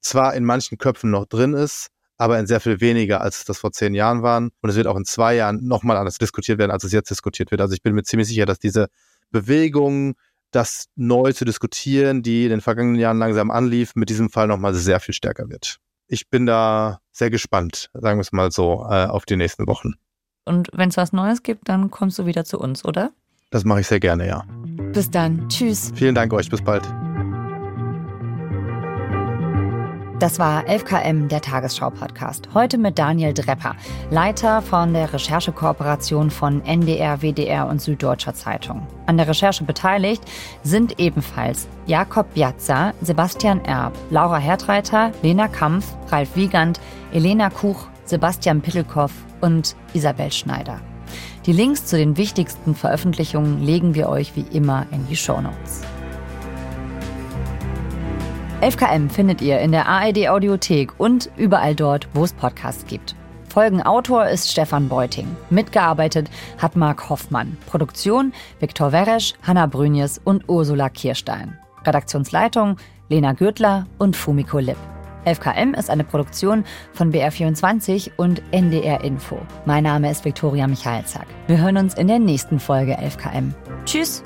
zwar 0.00 0.34
in 0.34 0.44
manchen 0.44 0.78
Köpfen 0.78 1.10
noch 1.10 1.26
drin 1.26 1.54
ist, 1.54 1.88
aber 2.16 2.38
in 2.38 2.46
sehr 2.46 2.60
viel 2.60 2.80
weniger, 2.80 3.20
als 3.20 3.44
das 3.44 3.58
vor 3.58 3.72
zehn 3.72 3.94
Jahren 3.94 4.22
waren. 4.22 4.50
Und 4.60 4.70
es 4.70 4.76
wird 4.76 4.86
auch 4.86 4.96
in 4.96 5.04
zwei 5.04 5.36
Jahren 5.36 5.64
nochmal 5.64 5.96
anders 5.96 6.18
diskutiert 6.18 6.58
werden, 6.58 6.70
als 6.70 6.84
es 6.84 6.92
jetzt 6.92 7.10
diskutiert 7.10 7.50
wird. 7.50 7.60
Also 7.60 7.74
ich 7.74 7.82
bin 7.82 7.94
mir 7.94 8.02
ziemlich 8.02 8.28
sicher, 8.28 8.46
dass 8.46 8.58
diese 8.58 8.88
Bewegung, 9.30 10.14
das 10.50 10.86
neu 10.96 11.32
zu 11.32 11.44
diskutieren, 11.44 12.22
die 12.22 12.44
in 12.44 12.50
den 12.50 12.60
vergangenen 12.60 13.00
Jahren 13.00 13.18
langsam 13.18 13.50
anlief, 13.50 13.94
mit 13.94 14.08
diesem 14.08 14.30
Fall 14.30 14.46
nochmal 14.46 14.74
sehr 14.74 15.00
viel 15.00 15.14
stärker 15.14 15.48
wird. 15.48 15.78
Ich 16.06 16.30
bin 16.30 16.46
da 16.46 17.00
sehr 17.12 17.30
gespannt, 17.30 17.90
sagen 17.92 18.18
wir 18.18 18.22
es 18.22 18.32
mal 18.32 18.50
so, 18.50 18.86
äh, 18.88 19.06
auf 19.06 19.26
die 19.26 19.36
nächsten 19.36 19.66
Wochen. 19.66 19.94
Und 20.44 20.70
wenn 20.72 20.88
es 20.88 20.96
was 20.96 21.12
Neues 21.12 21.42
gibt, 21.42 21.68
dann 21.68 21.90
kommst 21.90 22.18
du 22.18 22.24
wieder 22.24 22.44
zu 22.44 22.58
uns, 22.58 22.84
oder? 22.84 23.12
Das 23.50 23.64
mache 23.64 23.80
ich 23.80 23.86
sehr 23.86 24.00
gerne, 24.00 24.26
ja. 24.26 24.44
Bis 24.92 25.10
dann. 25.10 25.48
Tschüss. 25.48 25.92
Vielen 25.94 26.14
Dank 26.14 26.32
euch. 26.32 26.48
Bis 26.48 26.62
bald. 26.62 26.84
Das 30.18 30.40
war 30.40 30.64
11KM, 30.64 31.28
der 31.28 31.40
Tagesschau-Podcast. 31.40 32.48
Heute 32.52 32.76
mit 32.76 32.98
Daniel 32.98 33.32
Drepper, 33.32 33.76
Leiter 34.10 34.62
von 34.62 34.92
der 34.92 35.12
Recherchekooperation 35.12 36.32
von 36.32 36.60
NDR, 36.64 37.22
WDR 37.22 37.68
und 37.68 37.80
Süddeutscher 37.80 38.34
Zeitung. 38.34 38.84
An 39.06 39.16
der 39.16 39.28
Recherche 39.28 39.62
beteiligt 39.62 40.24
sind 40.64 40.98
ebenfalls 40.98 41.68
Jakob 41.86 42.34
Biazza, 42.34 42.94
Sebastian 43.00 43.64
Erb, 43.64 43.92
Laura 44.10 44.38
Hertreiter, 44.38 45.12
Lena 45.22 45.46
Kampf, 45.46 45.86
Ralf 46.08 46.34
Wiegand, 46.34 46.80
Elena 47.12 47.48
Kuch, 47.48 47.86
Sebastian 48.04 48.60
Pittelkoff 48.60 49.12
und 49.40 49.76
Isabel 49.92 50.32
Schneider. 50.32 50.80
Die 51.46 51.52
Links 51.52 51.86
zu 51.86 51.96
den 51.96 52.16
wichtigsten 52.16 52.74
Veröffentlichungen 52.74 53.62
legen 53.62 53.94
wir 53.94 54.08
euch 54.08 54.34
wie 54.34 54.46
immer 54.52 54.84
in 54.90 55.06
die 55.06 55.16
Show 55.16 55.40
Notes. 55.40 55.82
11KM 58.60 59.08
findet 59.08 59.40
ihr 59.40 59.60
in 59.60 59.70
der 59.70 59.86
ARD 59.86 60.28
Audiothek 60.28 60.98
und 60.98 61.30
überall 61.36 61.76
dort, 61.76 62.08
wo 62.12 62.24
es 62.24 62.32
Podcasts 62.32 62.84
gibt. 62.86 63.14
Folgenautor 63.48 64.26
ist 64.26 64.50
Stefan 64.50 64.88
Beuting. 64.88 65.28
Mitgearbeitet 65.48 66.28
hat 66.58 66.74
Marc 66.74 67.08
Hoffmann. 67.08 67.56
Produktion 67.66 68.32
Viktor 68.58 68.90
Weresch, 68.90 69.34
Hanna 69.44 69.66
Brünjes 69.66 70.20
und 70.24 70.48
Ursula 70.48 70.88
Kirstein. 70.88 71.56
Redaktionsleitung 71.86 72.78
Lena 73.08 73.32
Gürtler 73.32 73.86
und 73.98 74.16
Fumiko 74.16 74.58
Lipp. 74.58 74.76
11KM 75.24 75.78
ist 75.78 75.88
eine 75.88 76.02
Produktion 76.02 76.64
von 76.92 77.12
BR24 77.12 78.10
und 78.16 78.42
NDR 78.50 79.04
Info. 79.04 79.38
Mein 79.66 79.84
Name 79.84 80.10
ist 80.10 80.24
Viktoria 80.24 80.66
Michalzack. 80.66 81.26
Wir 81.46 81.58
hören 81.58 81.76
uns 81.76 81.94
in 81.94 82.08
der 82.08 82.18
nächsten 82.18 82.58
Folge 82.58 82.98
11KM. 82.98 83.52
Tschüss! 83.84 84.24